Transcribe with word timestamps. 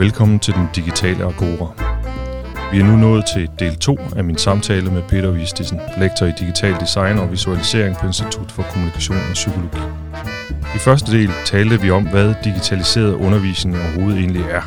Velkommen 0.00 0.38
til 0.38 0.54
den 0.54 0.68
digitale 0.76 1.24
Agora. 1.24 1.74
Vi 2.72 2.80
er 2.80 2.84
nu 2.84 2.96
nået 2.96 3.24
til 3.34 3.50
del 3.58 3.76
2 3.76 3.98
af 4.16 4.24
min 4.24 4.38
samtale 4.38 4.90
med 4.90 5.02
Peter 5.08 5.30
Vistisen, 5.30 5.80
lektor 5.98 6.26
i 6.26 6.32
digital 6.40 6.74
design 6.80 7.18
og 7.18 7.30
visualisering 7.30 7.96
på 7.96 8.06
Institut 8.06 8.52
for 8.52 8.62
Kommunikation 8.62 9.16
og 9.16 9.32
Psykologi. 9.32 9.78
I 10.74 10.78
første 10.78 11.12
del 11.12 11.30
talte 11.44 11.80
vi 11.80 11.90
om, 11.90 12.08
hvad 12.08 12.34
digitaliseret 12.44 13.14
undervisning 13.14 13.76
overhovedet 13.76 14.18
egentlig 14.18 14.42
er, 14.50 14.62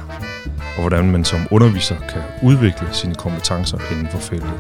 og 0.76 0.82
hvordan 0.82 1.12
man 1.12 1.26
som 1.26 1.48
underviser 1.52 1.96
kan 2.10 2.22
udvikle 2.44 2.88
sine 2.92 3.16
kompetencer 3.16 3.78
inden 3.92 4.08
for 4.08 4.20
feltet. 4.20 4.54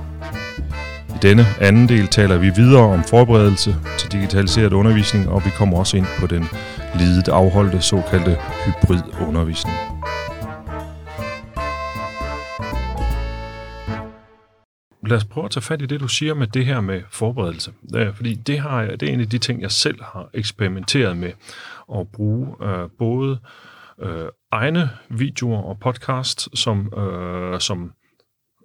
I 1.09 1.17
denne 1.21 1.45
anden 1.61 1.89
del 1.89 2.07
taler 2.07 2.37
vi 2.37 2.49
videre 2.55 2.83
om 2.83 3.03
forberedelse 3.03 3.75
til 3.97 4.11
digitaliseret 4.11 4.73
undervisning, 4.73 5.29
og 5.29 5.45
vi 5.45 5.49
kommer 5.49 5.77
også 5.77 5.97
ind 5.97 6.07
på 6.19 6.27
den 6.27 6.49
lidet 6.95 7.27
afholdte 7.27 7.81
såkaldte 7.81 8.37
hybridundervisning. 8.65 9.92
Lad 15.07 15.17
os 15.17 15.25
prøve 15.25 15.45
at 15.45 15.51
tage 15.51 15.61
fat 15.61 15.81
i 15.81 15.85
det, 15.85 15.99
du 15.99 16.07
siger 16.07 16.33
med 16.33 16.47
det 16.47 16.65
her 16.65 16.81
med 16.81 17.01
forberedelse. 17.09 17.73
Fordi 18.13 18.33
det, 18.33 18.59
har 18.59 18.81
jeg, 18.81 18.99
det 18.99 19.09
er 19.09 19.13
en 19.13 19.21
af 19.21 19.29
de 19.29 19.37
ting, 19.37 19.61
jeg 19.61 19.71
selv 19.71 20.03
har 20.03 20.29
eksperimenteret 20.33 21.17
med 21.17 21.31
at 21.95 22.07
bruge 22.07 22.55
øh, 22.61 22.89
både 22.97 23.39
øh, 23.99 24.27
egne 24.51 24.89
videoer 25.09 25.61
og 25.61 25.79
podcast 25.79 26.57
som, 26.57 26.93
øh, 26.97 27.59
som 27.59 27.93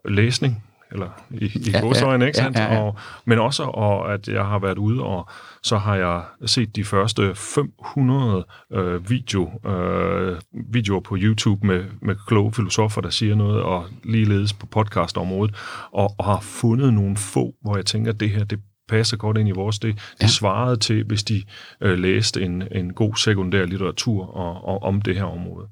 læsning 0.05 0.65
eller 0.93 1.09
i, 1.31 1.45
i 1.45 1.71
ja, 1.71 1.81
godsøjne, 1.81 2.27
ikke 2.27 2.39
sandt? 2.39 2.57
Ja, 2.57 2.65
ja, 2.65 2.75
ja. 2.75 2.81
Og, 2.81 2.97
men 3.25 3.39
også, 3.39 3.63
og 3.63 4.13
at 4.13 4.29
jeg 4.29 4.45
har 4.45 4.59
været 4.59 4.79
ude, 4.79 5.03
og 5.03 5.29
så 5.63 5.79
har 5.79 5.97
jeg 5.97 6.23
set 6.47 6.77
de 6.77 6.85
første 6.85 7.35
500 7.35 8.45
øh, 8.73 9.11
video, 9.11 9.69
øh, 9.71 10.37
videoer 10.73 11.01
på 11.01 11.17
YouTube 11.19 11.67
med, 11.67 11.85
med 12.03 12.17
kloge 12.27 12.53
filosofer, 12.53 13.01
der 13.01 13.11
siger 13.11 13.35
noget, 13.35 13.63
og 13.63 13.87
ligeledes 14.05 14.53
på 14.53 14.67
podcastområdet, 14.67 15.55
og, 15.93 16.15
og 16.19 16.25
har 16.25 16.41
fundet 16.41 16.95
nogle 16.95 17.17
få, 17.17 17.55
hvor 17.63 17.77
jeg 17.77 17.87
tænker, 17.87 18.13
at 18.13 18.21
det 18.21 18.31
her, 18.31 18.45
det 18.45 18.61
passer 18.89 19.17
godt 19.17 19.39
ind 19.39 19.49
i 19.49 19.53
vores. 19.53 19.79
Det, 19.79 19.95
det 19.95 20.23
ja. 20.23 20.27
svarede 20.27 20.77
til, 20.77 21.05
hvis 21.05 21.25
de 21.25 21.43
øh, 21.81 21.99
læste 21.99 22.43
en, 22.43 22.63
en 22.73 22.93
god 22.93 23.17
sekundær 23.17 23.65
litteratur 23.65 24.27
og, 24.27 24.65
og, 24.65 24.83
om 24.83 25.03
det 25.03 25.17
her 25.17 25.25
område. 25.25 25.69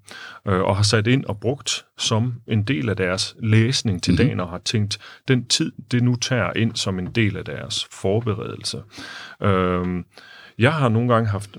Øh, 0.49 0.61
og 0.61 0.77
har 0.77 0.83
sat 0.83 1.07
ind 1.07 1.25
og 1.25 1.41
brugt 1.41 1.85
som 1.99 2.35
en 2.47 2.63
del 2.63 2.89
af 2.89 2.97
deres 2.97 3.37
læsning 3.43 4.03
til 4.03 4.13
mm-hmm. 4.13 4.27
dagen, 4.27 4.41
og 4.41 4.49
har 4.49 4.59
tænkt, 4.59 4.99
den 5.29 5.47
tid, 5.47 5.73
det 5.91 6.03
nu 6.03 6.17
tager 6.17 6.53
ind 6.57 6.77
som 6.77 6.99
en 6.99 7.07
del 7.07 7.37
af 7.37 7.45
deres 7.45 7.89
forberedelse. 7.93 8.83
Øh, 9.43 10.05
jeg 10.59 10.73
har 10.73 10.89
nogle 10.89 11.15
gange 11.15 11.29
haft 11.29 11.51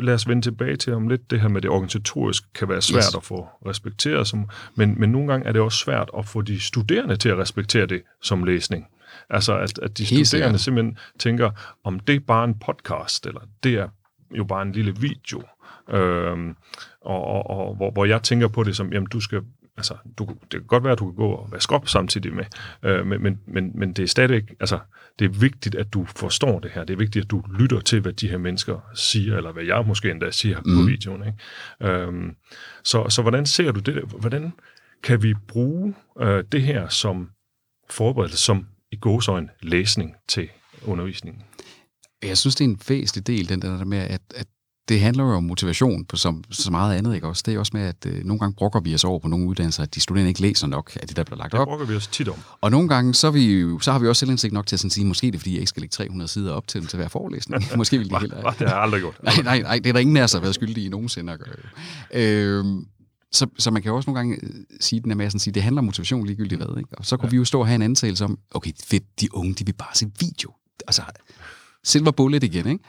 lad 0.00 0.14
os 0.14 0.28
vende 0.28 0.42
tilbage 0.42 0.76
til 0.76 0.92
om 0.92 1.08
lidt, 1.08 1.30
det 1.30 1.40
her 1.40 1.48
med 1.48 1.62
det 1.62 1.70
organisatoriske 1.70 2.46
kan 2.54 2.68
være 2.68 2.82
svært 2.82 3.04
yes. 3.08 3.14
at 3.14 3.24
få 3.24 3.48
respekteret, 3.66 4.26
som, 4.28 4.48
men, 4.74 5.00
men 5.00 5.10
nogle 5.10 5.28
gange 5.32 5.46
er 5.46 5.52
det 5.52 5.62
også 5.62 5.78
svært 5.78 6.10
at 6.18 6.26
få 6.26 6.42
de 6.42 6.60
studerende 6.60 7.16
til 7.16 7.28
at 7.28 7.38
respektere 7.38 7.86
det 7.86 8.02
som 8.22 8.44
læsning. 8.44 8.86
Altså, 9.30 9.58
at, 9.58 9.78
at 9.78 9.98
de 9.98 10.04
Helt 10.04 10.26
studerende 10.26 10.58
simpelthen 10.58 10.98
tænker, 11.18 11.50
om 11.84 12.00
det 12.00 12.16
er 12.16 12.20
bare 12.20 12.44
en 12.44 12.58
podcast, 12.58 13.26
eller 13.26 13.40
det 13.62 13.74
er 13.74 13.88
jo 14.36 14.44
bare 14.44 14.62
en 14.62 14.72
lille 14.72 14.96
video. 14.96 15.42
Øhm, 15.90 16.56
og, 17.00 17.24
og, 17.24 17.50
og 17.50 17.74
hvor, 17.74 17.90
hvor 17.90 18.04
jeg 18.04 18.22
tænker 18.22 18.48
på 18.48 18.62
det 18.62 18.76
som, 18.76 18.92
jamen 18.92 19.08
du 19.08 19.20
skal, 19.20 19.42
altså, 19.76 19.94
du, 20.18 20.24
det 20.24 20.50
kan 20.50 20.66
godt 20.66 20.84
være, 20.84 20.92
at 20.92 20.98
du 20.98 21.04
kan 21.04 21.14
gå 21.14 21.28
og 21.28 21.48
vaske 21.52 21.74
op 21.74 21.88
samtidig 21.88 22.34
med, 22.34 22.44
øh, 22.82 23.06
men, 23.06 23.22
men, 23.22 23.40
men, 23.46 23.70
men 23.74 23.92
det 23.92 24.02
er 24.02 24.06
stadigvæk, 24.06 24.54
altså, 24.60 24.78
det 25.18 25.24
er 25.24 25.28
vigtigt, 25.28 25.74
at 25.74 25.94
du 25.94 26.06
forstår 26.16 26.60
det 26.60 26.70
her. 26.70 26.84
Det 26.84 26.94
er 26.94 26.98
vigtigt, 26.98 27.24
at 27.24 27.30
du 27.30 27.42
lytter 27.58 27.80
til, 27.80 28.00
hvad 28.00 28.12
de 28.12 28.28
her 28.28 28.38
mennesker 28.38 28.90
siger, 28.94 29.36
eller 29.36 29.52
hvad 29.52 29.64
jeg 29.64 29.84
måske 29.86 30.10
endda 30.10 30.30
siger 30.30 30.60
mm. 30.64 30.76
på 30.76 30.86
videoen. 30.86 31.22
Ikke? 31.26 31.92
Øhm, 31.92 32.36
så, 32.84 33.08
så 33.08 33.22
hvordan 33.22 33.46
ser 33.46 33.72
du 33.72 33.80
det? 33.80 34.02
Hvordan 34.18 34.52
kan 35.02 35.22
vi 35.22 35.34
bruge 35.48 35.94
øh, 36.20 36.44
det 36.52 36.62
her 36.62 36.88
som 36.88 37.30
forberedelse, 37.90 38.38
som 38.38 38.66
i 38.92 38.96
gåsøjne 38.96 39.48
læsning 39.62 40.14
til 40.28 40.48
undervisningen? 40.86 41.42
Jeg 42.22 42.38
synes, 42.38 42.54
det 42.54 42.64
er 42.64 42.68
en 42.68 42.80
væsentlig 42.88 43.26
del, 43.26 43.48
den 43.48 43.62
der 43.62 43.84
med, 43.84 43.98
at, 43.98 44.20
at 44.34 44.46
det 44.88 45.00
handler 45.00 45.24
jo 45.24 45.30
om 45.30 45.44
motivation 45.44 46.04
på 46.04 46.16
som, 46.16 46.44
så 46.50 46.70
meget 46.70 46.96
andet, 46.98 47.14
ikke 47.14 47.26
også? 47.26 47.42
Det 47.46 47.54
er 47.54 47.58
også 47.58 47.70
med, 47.74 47.82
at 47.82 48.06
øh, 48.06 48.24
nogle 48.24 48.40
gange 48.40 48.54
brokker 48.54 48.80
vi 48.80 48.94
os 48.94 49.04
over 49.04 49.18
på 49.18 49.28
nogle 49.28 49.46
uddannelser, 49.46 49.82
at 49.82 49.94
de 49.94 50.00
studerende 50.00 50.28
ikke 50.28 50.42
læser 50.42 50.66
nok 50.66 50.98
af 51.02 51.08
det, 51.08 51.16
der 51.16 51.24
bliver 51.24 51.38
lagt 51.38 51.54
op. 51.54 51.60
Det 51.60 51.66
brokker 51.66 51.86
vi 51.86 51.94
os 51.94 52.06
tit 52.06 52.28
om. 52.28 52.38
Og 52.60 52.70
nogle 52.70 52.88
gange, 52.88 53.14
så, 53.14 53.30
vi, 53.30 53.64
så 53.80 53.92
har 53.92 53.98
vi 53.98 54.08
også 54.08 54.20
selvindsigt 54.20 54.52
nok 54.52 54.66
til 54.66 54.76
at 54.76 54.80
sådan 54.80 54.90
sige, 54.90 55.06
måske 55.06 55.26
det 55.26 55.34
er, 55.34 55.38
fordi 55.38 55.52
jeg 55.52 55.60
ikke 55.60 55.68
skal 55.68 55.80
lægge 55.80 55.92
300 55.92 56.28
sider 56.28 56.52
op 56.52 56.68
til 56.68 56.80
dem 56.80 56.88
til 56.88 56.96
hver 56.96 57.08
forelæsning. 57.08 57.64
måske 57.76 57.98
vil 57.98 58.10
de 58.10 58.18
heller... 58.18 58.50
det 58.50 58.68
har 58.68 58.74
jeg 58.74 58.82
aldrig 58.82 59.00
gjort. 59.00 59.22
nej, 59.22 59.34
nej, 59.44 59.62
nej, 59.62 59.78
det 59.78 59.86
er 59.86 59.92
der 59.92 60.00
ingen 60.00 60.16
af 60.16 60.22
os, 60.22 60.30
der 60.30 60.38
har 60.38 60.42
været 60.42 60.54
skyldige 60.54 60.86
i 60.86 60.88
nogensinde 60.88 61.32
at 61.32 61.38
gøre. 61.38 61.54
Øh, 62.14 62.64
så, 63.36 63.46
så 63.58 63.70
man 63.70 63.82
kan 63.82 63.90
jo 63.90 63.96
også 63.96 64.10
nogle 64.10 64.18
gange 64.18 64.38
øh, 64.42 64.64
sige 64.80 65.00
den 65.00 65.10
her 65.10 65.16
med 65.16 65.26
at 65.26 65.40
sige, 65.40 65.54
det 65.54 65.62
handler 65.62 65.80
om 65.80 65.84
motivation 65.84 66.26
ligegyldigt 66.26 66.60
hvad. 66.64 66.78
Ikke? 66.78 66.98
Og 66.98 67.06
så 67.06 67.16
kunne 67.16 67.26
ja. 67.26 67.30
vi 67.30 67.36
jo 67.36 67.44
stå 67.44 67.60
og 67.60 67.66
have 67.66 67.74
en 67.74 67.82
antagelse 67.82 68.24
om, 68.24 68.38
okay, 68.50 68.70
fedt, 68.84 69.20
de 69.20 69.34
unge, 69.34 69.54
de 69.54 69.66
vil 69.66 69.72
bare 69.72 69.94
se 69.94 70.06
video. 70.20 70.52
Altså, 70.86 71.02
silver 71.84 72.10
bullet 72.10 72.44
igen, 72.44 72.66
ikke? 72.66 72.84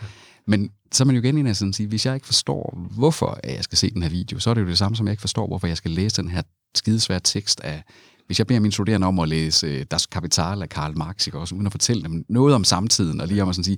Men 0.47 0.69
så 0.91 1.03
er 1.03 1.05
man 1.05 1.15
jo 1.15 1.21
igen 1.21 1.37
ind 1.37 1.47
og 1.47 1.55
sige, 1.55 1.87
hvis 1.87 2.05
jeg 2.05 2.15
ikke 2.15 2.25
forstår, 2.25 2.87
hvorfor 2.91 3.39
jeg 3.43 3.63
skal 3.63 3.77
se 3.77 3.89
den 3.89 4.03
her 4.03 4.09
video, 4.09 4.39
så 4.39 4.49
er 4.49 4.53
det 4.53 4.61
jo 4.61 4.67
det 4.67 4.77
samme, 4.77 4.95
som 4.95 5.07
jeg 5.07 5.11
ikke 5.11 5.21
forstår, 5.21 5.47
hvorfor 5.47 5.67
jeg 5.67 5.77
skal 5.77 5.91
læse 5.91 6.21
den 6.21 6.29
her 6.29 6.41
skidesvære 6.75 7.19
tekst 7.19 7.59
af, 7.59 7.83
hvis 8.27 8.39
jeg 8.39 8.47
beder 8.47 8.59
mine 8.59 8.71
studerende 8.71 9.07
om 9.07 9.19
at 9.19 9.29
læse 9.29 9.79
uh, 9.79 9.81
Das 9.91 10.05
Kapital 10.05 10.61
af 10.61 10.69
Karl 10.69 10.97
Marx, 10.97 11.27
ikke, 11.27 11.39
også 11.39 11.55
uden 11.55 11.65
at 11.65 11.71
fortælle 11.71 12.03
dem 12.03 12.25
noget 12.29 12.55
om 12.55 12.63
samtiden, 12.63 13.21
og 13.21 13.27
lige 13.27 13.43
om 13.43 13.49
at 13.49 13.55
sådan 13.55 13.63
sige, 13.63 13.77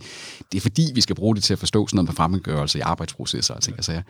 det 0.52 0.58
er 0.58 0.62
fordi, 0.62 0.92
vi 0.96 1.02
skal 1.02 1.16
bruge 1.16 1.36
det 1.36 1.44
til 1.44 1.54
at 1.54 1.60
forstå 1.60 1.88
sådan 1.88 1.96
noget 1.96 2.10
med 2.10 2.16
fremmedgørelse 2.16 2.78
i 2.78 2.82
arbejdsprocesser 2.82 3.54
og 3.54 3.62
ting. 3.62 3.78
Altså, 3.78 3.92
jeg, 3.92 4.04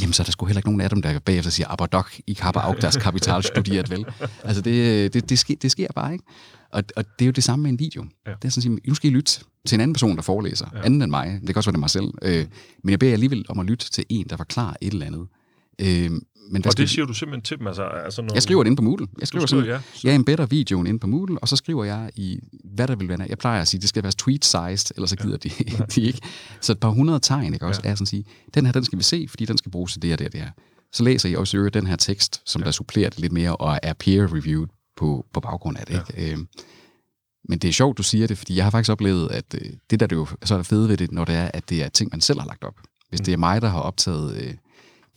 jamen 0.00 0.12
så 0.12 0.22
er 0.22 0.24
der 0.24 0.32
sgu 0.32 0.46
heller 0.46 0.58
ikke 0.58 0.68
nogen 0.68 0.80
af 0.80 0.90
dem, 0.90 1.02
der 1.02 1.18
bagefter 1.18 1.50
siger, 1.50 1.68
aber 1.68 1.86
doch, 1.86 2.10
ich 2.26 2.42
habe 2.42 2.64
auch 2.64 2.78
das 2.80 2.96
Kapital 2.96 3.42
studiert, 3.42 3.90
vel? 3.90 4.04
Altså 4.44 4.62
det, 4.62 5.14
det, 5.14 5.28
det, 5.28 5.38
sker, 5.38 5.56
det 5.62 5.70
sker 5.70 5.88
bare, 5.94 6.12
ikke? 6.12 6.24
Og, 6.72 6.82
og 6.96 7.04
det 7.18 7.24
er 7.24 7.26
jo 7.26 7.32
det 7.32 7.44
samme 7.44 7.62
med 7.62 7.70
en 7.70 7.78
video. 7.78 8.04
Ja. 8.26 8.32
Det 8.42 8.44
er 8.44 8.48
sådan 8.52 8.76
at 8.76 8.88
nu 8.88 8.94
skal 8.94 9.10
I 9.10 9.14
lytte 9.14 9.32
til 9.66 9.76
en 9.76 9.80
anden 9.80 9.94
person, 9.94 10.16
der 10.16 10.22
forelæser, 10.22 10.66
ja. 10.74 10.80
anden 10.84 11.02
end 11.02 11.10
mig. 11.10 11.38
Det 11.40 11.46
kan 11.46 11.56
også 11.56 11.70
være 11.70 11.72
det 11.72 11.80
mig 11.80 11.90
selv. 11.90 12.06
Øh, 12.22 12.46
men 12.84 12.90
jeg 12.90 12.98
beder 12.98 13.12
alligevel 13.12 13.44
om 13.48 13.58
at 13.58 13.66
lytte 13.66 13.90
til 13.90 14.04
en, 14.08 14.26
der 14.30 14.36
forklarer 14.36 14.74
et 14.80 14.92
eller 14.92 15.06
andet. 15.06 15.26
Øh, 15.80 16.10
men 16.50 16.66
og 16.66 16.76
det 16.76 16.90
siger 16.90 17.06
du 17.06 17.12
simpelthen 17.12 17.42
til 17.42 17.58
dem? 17.58 17.66
Altså, 17.66 17.82
altså 17.82 18.22
når... 18.22 18.34
Jeg 18.34 18.42
skriver 18.42 18.62
det 18.62 18.70
ind 18.70 18.76
på 18.76 18.82
Moodle. 18.82 19.06
Jeg 19.18 19.28
skriver, 19.28 19.46
skriver 19.46 19.64
ja, 19.64 19.80
så... 19.94 20.08
jeg 20.08 20.14
embedder 20.14 20.46
videoen 20.46 20.86
ind 20.86 21.00
på 21.00 21.06
Moodle, 21.06 21.38
og 21.38 21.48
så 21.48 21.56
skriver 21.56 21.84
jeg 21.84 22.10
i, 22.14 22.38
hvad 22.64 22.88
der 22.88 22.96
vil 22.96 23.08
være. 23.08 23.26
Jeg 23.28 23.38
plejer 23.38 23.60
at 23.60 23.68
sige, 23.68 23.80
det 23.80 23.88
skal 23.88 24.02
være 24.02 24.12
tweet-sized, 24.22 24.90
ellers 24.96 25.10
så 25.10 25.16
gider 25.16 25.38
ja. 25.44 25.48
de, 25.48 25.84
de 25.94 26.00
ikke. 26.00 26.20
Så 26.60 26.72
et 26.72 26.80
par 26.80 26.88
hundrede 26.88 27.20
tegn, 27.20 27.54
ikke 27.54 27.66
også, 27.66 27.80
ja. 27.84 27.90
er 27.90 27.94
sådan 27.94 28.04
at 28.04 28.08
sige, 28.08 28.24
den 28.54 28.66
her, 28.66 28.72
den 28.72 28.84
skal 28.84 28.98
vi 28.98 29.04
se, 29.04 29.26
fordi 29.28 29.44
den 29.44 29.58
skal 29.58 29.70
bruges 29.72 29.92
til 29.92 30.02
det 30.02 30.12
og 30.12 30.18
det 30.18 30.26
og 30.26 30.32
det 30.32 30.40
her. 30.40 30.50
Så 30.92 31.02
læser 31.02 31.28
jeg 31.28 31.38
også 31.38 31.70
den 31.72 31.86
her 31.86 31.96
tekst, 31.96 32.42
som 32.46 32.60
ja. 32.60 32.64
der 32.64 32.70
supplerer 32.70 33.10
det 33.10 33.18
lidt 33.18 33.32
mere, 33.32 33.56
og 33.56 33.78
er 33.82 33.92
peer-reviewed 33.92 34.92
på, 34.96 35.26
på 35.32 35.40
baggrund 35.40 35.78
af 35.78 35.86
det. 35.86 35.94
Ja. 35.94 36.20
Ikke? 36.20 36.32
Øhm, 36.32 36.48
men 37.48 37.58
det 37.58 37.68
er 37.68 37.72
sjovt, 37.72 37.98
du 37.98 38.02
siger 38.02 38.26
det, 38.26 38.38
fordi 38.38 38.56
jeg 38.56 38.64
har 38.64 38.70
faktisk 38.70 38.92
oplevet, 38.92 39.30
at 39.30 39.54
øh, 39.54 39.70
det 39.90 40.00
der 40.00 40.06
det 40.06 40.16
jo 40.16 40.26
så 40.44 40.54
er 40.54 40.62
fede 40.62 40.88
ved 40.88 40.96
det, 40.96 41.12
når 41.12 41.24
det 41.24 41.34
er, 41.34 41.50
at 41.54 41.70
det 41.70 41.82
er 41.82 41.88
ting, 41.88 42.10
man 42.12 42.20
selv 42.20 42.40
har 42.40 42.46
lagt 42.46 42.64
op. 42.64 42.74
Hvis 43.08 43.20
mm. 43.20 43.24
det 43.24 43.32
er 43.32 43.38
mig, 43.38 43.62
der 43.62 43.68
har 43.68 43.80
optaget 43.80 44.36
øh, 44.36 44.54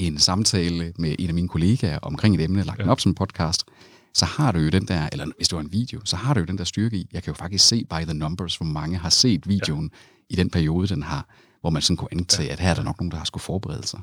en 0.07 0.17
samtale 0.17 0.93
med 0.97 1.15
en 1.19 1.27
af 1.27 1.33
mine 1.33 1.47
kollegaer 1.47 1.99
omkring 1.99 2.35
et 2.35 2.41
emne, 2.41 2.63
lagt 2.63 2.77
ja. 2.77 2.83
den 2.83 2.91
op 2.91 2.99
som 2.99 3.15
podcast, 3.15 3.65
så 4.13 4.25
har 4.25 4.51
du 4.51 4.59
jo 4.59 4.69
den 4.69 4.87
der, 4.87 5.09
eller 5.11 5.25
hvis 5.37 5.47
det 5.47 5.55
var 5.55 5.61
en 5.61 5.71
video, 5.71 6.01
så 6.03 6.15
har 6.15 6.33
du 6.33 6.39
jo 6.39 6.45
den 6.45 6.57
der 6.57 6.63
styrke 6.63 6.97
i, 6.97 7.07
jeg 7.13 7.23
kan 7.23 7.31
jo 7.31 7.35
faktisk 7.35 7.67
se 7.67 7.85
by 7.89 8.03
the 8.03 8.13
numbers, 8.13 8.55
hvor 8.55 8.65
mange 8.65 8.97
har 8.97 9.09
set 9.09 9.49
videoen 9.49 9.91
ja. 9.93 10.33
i 10.33 10.35
den 10.35 10.49
periode, 10.49 10.87
den 10.87 11.03
har, 11.03 11.27
hvor 11.61 11.69
man 11.69 11.81
sådan 11.81 11.97
kunne 11.97 12.11
antage, 12.11 12.47
ja. 12.47 12.53
at 12.53 12.59
her 12.59 12.69
er 12.69 12.75
der 12.75 12.83
nok 12.83 12.99
nogen, 12.99 13.11
der 13.11 13.17
har 13.17 13.25
skulle 13.25 13.43
forberede 13.43 13.87
sig. 13.87 13.99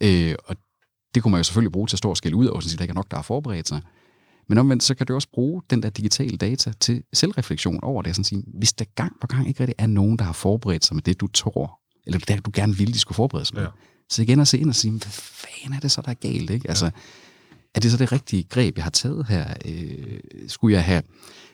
Ja. 0.00 0.30
Øh, 0.30 0.34
og 0.44 0.56
det 1.14 1.22
kunne 1.22 1.30
man 1.30 1.38
jo 1.38 1.44
selvfølgelig 1.44 1.72
bruge 1.72 1.86
til 1.86 1.94
at 1.94 1.98
stå 1.98 2.10
og 2.10 2.16
skille 2.16 2.36
ud, 2.36 2.46
og 2.46 2.62
sige, 2.62 2.72
at 2.72 2.78
der 2.78 2.84
ikke 2.84 2.92
er 2.92 2.94
nok, 2.94 3.10
der 3.10 3.16
har 3.16 3.22
forberedt 3.22 3.68
sig. 3.68 3.80
Men 4.48 4.58
omvendt, 4.58 4.82
så 4.82 4.94
kan 4.94 5.06
du 5.06 5.14
også 5.14 5.28
bruge 5.34 5.62
den 5.70 5.82
der 5.82 5.90
digitale 5.90 6.36
data 6.36 6.72
til 6.80 7.02
selvreflektion 7.12 7.80
over 7.82 8.02
det. 8.02 8.14
Sådan 8.14 8.22
at 8.22 8.26
sige, 8.26 8.44
hvis 8.58 8.72
der 8.72 8.84
gang 8.94 9.12
på 9.20 9.26
gang 9.26 9.48
ikke 9.48 9.60
rigtig 9.60 9.74
er 9.78 9.86
nogen, 9.86 10.18
der 10.18 10.24
har 10.24 10.32
forberedt 10.32 10.84
sig 10.84 10.96
med 10.96 11.02
det, 11.02 11.20
du 11.20 11.26
tror, 11.26 11.80
eller 12.06 12.18
det, 12.18 12.46
du 12.46 12.50
gerne 12.54 12.76
ville, 12.76 12.94
de 12.94 12.98
skulle 12.98 13.16
forberede 13.16 13.44
sig 13.44 13.54
med, 13.54 13.62
ja. 13.62 13.68
Så 14.10 14.22
igen 14.22 14.40
at 14.40 14.48
se 14.48 14.58
ind 14.58 14.68
og 14.68 14.74
sige, 14.74 14.90
hvad 14.90 15.10
fanden 15.10 15.72
er 15.76 15.80
det 15.80 15.90
så, 15.90 16.02
der 16.02 16.10
er 16.10 16.14
galt? 16.14 16.50
Ikke? 16.50 16.68
Altså, 16.68 16.90
er 17.74 17.80
det 17.80 17.90
så 17.90 17.96
det 17.96 18.12
rigtige 18.12 18.42
greb, 18.42 18.76
jeg 18.76 18.84
har 18.84 18.90
taget 18.90 19.26
her? 19.26 19.54
Øh, 19.64 20.20
skulle 20.48 20.74
jeg 20.74 20.84
have 20.84 21.02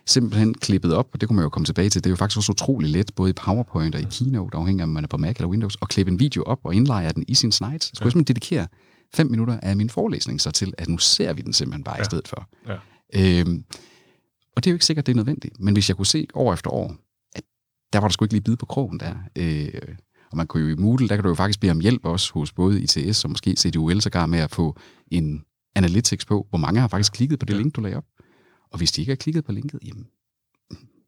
simpelthen 0.07 0.55
klippet 0.55 0.95
op, 0.95 1.09
og 1.13 1.21
det 1.21 1.29
kunne 1.29 1.37
man 1.37 1.43
jo 1.43 1.49
komme 1.49 1.67
tilbage 1.67 1.91
til, 1.91 2.05
det 2.05 2.11
er 2.11 2.13
jo 2.13 2.17
faktisk 2.17 2.39
også 2.39 2.53
utrolig 2.53 2.91
let, 2.91 3.15
både 3.15 3.31
i 3.31 3.33
PowerPoint 3.33 3.95
og 3.95 4.01
i 4.01 4.05
Keynote, 4.11 4.57
afhængig 4.57 4.81
af 4.83 4.85
om 4.85 4.89
man 4.89 5.05
er 5.05 5.09
på 5.09 5.17
Mac 5.17 5.37
eller 5.37 5.49
Windows, 5.49 5.77
at 5.83 5.89
klippe 5.89 6.13
en 6.13 6.21
video 6.21 6.43
op 6.43 6.59
og 6.65 6.75
indlejre 6.75 7.13
den 7.13 7.25
i 7.29 7.35
sin 7.35 7.53
slides. 7.53 7.83
Så 7.83 7.91
skulle 7.95 8.05
ja. 8.05 8.07
jeg 8.07 8.13
simpelthen 8.13 8.35
dedikere 8.35 8.67
fem 9.15 9.27
minutter 9.27 9.61
af 9.63 9.77
min 9.77 9.91
forelæsning 9.91 10.41
så 10.41 10.51
til, 10.51 10.75
at 10.79 10.89
nu 10.89 10.99
ser 10.99 11.33
vi 11.33 11.43
den 11.43 11.53
simpelthen 11.53 11.85
bare 11.85 11.97
ja. 11.97 12.03
i 12.03 12.05
stedet 12.05 12.29
for. 12.29 12.49
Ja. 12.69 12.77
Øhm, 13.15 13.65
og 14.57 14.65
det 14.65 14.71
er 14.71 14.73
jo 14.73 14.75
ikke 14.75 14.85
sikkert, 14.85 15.07
det 15.07 15.13
er 15.13 15.17
nødvendigt, 15.17 15.61
men 15.61 15.75
hvis 15.75 15.89
jeg 15.89 15.97
kunne 15.97 16.07
se 16.07 16.27
år 16.35 16.53
efter 16.53 16.71
år, 16.71 16.97
at 17.35 17.43
der 17.93 17.99
var 17.99 18.09
der 18.09 18.13
sgu 18.13 18.25
ikke 18.25 18.35
lige 18.35 18.43
bid 18.43 18.57
på 18.57 18.67
krogen 18.67 19.01
der, 19.01 19.15
øh, 19.37 19.69
og 20.31 20.37
man 20.37 20.47
kunne 20.47 20.63
jo 20.63 20.77
i 20.77 20.81
Moodle, 20.81 21.09
der 21.09 21.17
kan 21.17 21.23
du 21.23 21.29
jo 21.29 21.35
faktisk 21.35 21.61
bede 21.61 21.71
om 21.71 21.81
hjælp 21.81 22.05
også 22.05 22.33
hos 22.33 22.53
både 22.53 22.83
ITS 22.83 23.25
og 23.25 23.31
måske 23.31 23.57
CDUL 23.57 24.01
sågar 24.01 24.27
med 24.27 24.39
at 24.39 24.51
få 24.51 24.77
en 25.11 25.45
analytics 25.75 26.25
på, 26.25 26.47
hvor 26.51 26.59
mange 26.59 26.81
har 26.81 26.89
faktisk 26.89 27.13
klikket 27.13 27.39
på 27.39 27.47
det 27.47 27.57
link, 27.57 27.77
du 27.77 27.81
lagde 27.81 27.97
op. 27.97 28.05
Og 28.73 28.79
hvis 28.79 28.93
de 28.93 29.01
ikke 29.01 29.11
har 29.11 29.17
klikket 29.17 29.45
på 29.45 29.53
linket, 29.53 29.81
jamen, 29.85 30.07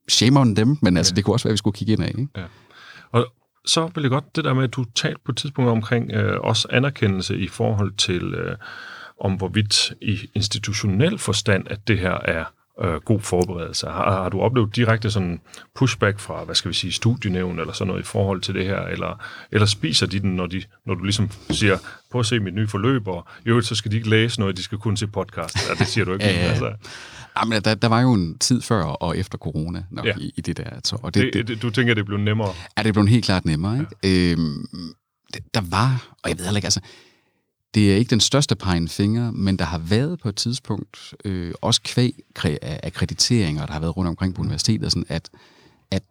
shame 0.08 0.40
on 0.40 0.56
dem, 0.56 0.76
men 0.82 0.96
altså, 0.96 1.12
ja. 1.12 1.16
det 1.16 1.24
kunne 1.24 1.34
også 1.34 1.44
være, 1.44 1.50
at 1.50 1.54
vi 1.54 1.58
skulle 1.58 1.74
kigge 1.74 1.92
ind 1.92 2.02
af. 2.02 2.08
Ikke? 2.08 2.28
Ja. 2.36 2.44
Og 3.12 3.26
så 3.66 3.90
vil 3.94 4.02
jeg 4.02 4.10
godt, 4.10 4.36
det 4.36 4.44
der 4.44 4.54
med, 4.54 4.64
at 4.64 4.74
du 4.74 4.84
talte 4.84 5.20
på 5.24 5.32
et 5.32 5.36
tidspunkt 5.36 5.70
omkring 5.70 6.12
øh, 6.12 6.40
også 6.40 6.68
anerkendelse 6.70 7.38
i 7.38 7.48
forhold 7.48 7.92
til 7.92 8.34
øh, 8.34 8.56
om 9.20 9.34
hvorvidt 9.34 9.94
i 10.00 10.18
institutionel 10.34 11.18
forstand, 11.18 11.66
at 11.70 11.88
det 11.88 11.98
her 11.98 12.18
er 12.24 12.44
øh, 12.80 12.94
god 12.94 13.20
forberedelse. 13.20 13.86
Har, 13.86 14.22
har 14.22 14.28
du 14.28 14.40
oplevet 14.40 14.76
direkte 14.76 15.10
sådan 15.10 15.40
pushback 15.74 16.18
fra, 16.18 16.44
hvad 16.44 16.54
skal 16.54 16.68
vi 16.68 16.74
sige, 16.74 16.92
studienævn 16.92 17.58
eller 17.58 17.72
sådan 17.72 17.86
noget 17.86 18.00
i 18.00 18.06
forhold 18.06 18.40
til 18.40 18.54
det 18.54 18.64
her, 18.64 18.80
eller, 18.80 19.22
eller 19.52 19.66
spiser 19.66 20.06
de 20.06 20.20
den, 20.20 20.36
når, 20.36 20.46
de, 20.46 20.62
når 20.86 20.94
du 20.94 21.04
ligesom 21.04 21.30
siger, 21.50 21.78
prøv 22.10 22.20
at 22.20 22.26
se 22.26 22.40
mit 22.40 22.54
nye 22.54 22.68
forløb, 22.68 23.08
og 23.08 23.26
i 23.46 23.48
øvrigt 23.48 23.66
så 23.66 23.74
skal 23.74 23.90
de 23.90 23.96
ikke 23.96 24.10
læse 24.10 24.40
noget, 24.40 24.56
de 24.56 24.62
skal 24.62 24.78
kun 24.78 24.96
se 24.96 25.06
podcast. 25.06 25.68
Ja, 25.68 25.74
det 25.74 25.86
siger 25.86 26.04
du 26.04 26.12
ikke. 26.12 26.24
ja, 26.26 26.32
ja. 26.32 26.50
Altså. 26.50 26.72
Jamen, 27.40 27.62
der, 27.62 27.74
der 27.74 27.88
var 27.88 28.00
jo 28.00 28.12
en 28.12 28.38
tid 28.38 28.62
før 28.62 28.84
og 28.84 29.18
efter 29.18 29.38
corona 29.38 29.84
nok 29.90 30.06
ja. 30.06 30.14
i, 30.18 30.32
i 30.36 30.40
det 30.40 30.56
der. 30.56 30.70
Så, 30.84 30.98
og 31.02 31.14
det, 31.14 31.30
det, 31.34 31.48
det, 31.48 31.62
du 31.62 31.70
tænker, 31.70 31.94
det 31.94 32.06
blev 32.06 32.18
nemmere? 32.18 32.48
Ja, 32.78 32.82
det 32.82 32.94
blev 32.94 33.06
helt 33.06 33.24
klart 33.24 33.44
nemmere. 33.44 33.78
Ikke? 33.78 33.96
Ja. 34.02 34.32
Øhm, 34.32 34.66
der 35.54 35.60
var, 35.70 36.08
og 36.22 36.30
jeg 36.30 36.38
ved 36.38 36.44
heller 36.44 36.58
ikke, 36.58 36.66
altså, 36.66 36.80
det 37.74 37.92
er 37.92 37.96
ikke 37.96 38.10
den 38.10 38.20
største 38.20 38.56
pegen 38.56 38.88
finger, 38.88 39.30
men 39.30 39.56
der 39.58 39.64
har 39.64 39.78
været 39.78 40.18
på 40.18 40.28
et 40.28 40.36
tidspunkt, 40.36 41.14
øh, 41.24 41.54
også 41.60 41.80
kvæg 41.82 42.14
akkrediteringer, 42.82 43.66
der 43.66 43.72
har 43.72 43.80
været 43.80 43.96
rundt 43.96 44.08
omkring 44.08 44.34
på 44.34 44.42
universitetet, 44.42 44.92
sådan 44.92 45.06
at, 45.08 45.30
at 45.90 46.02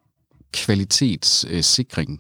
kvalitetssikring 0.54 2.12
øh, 2.12 2.18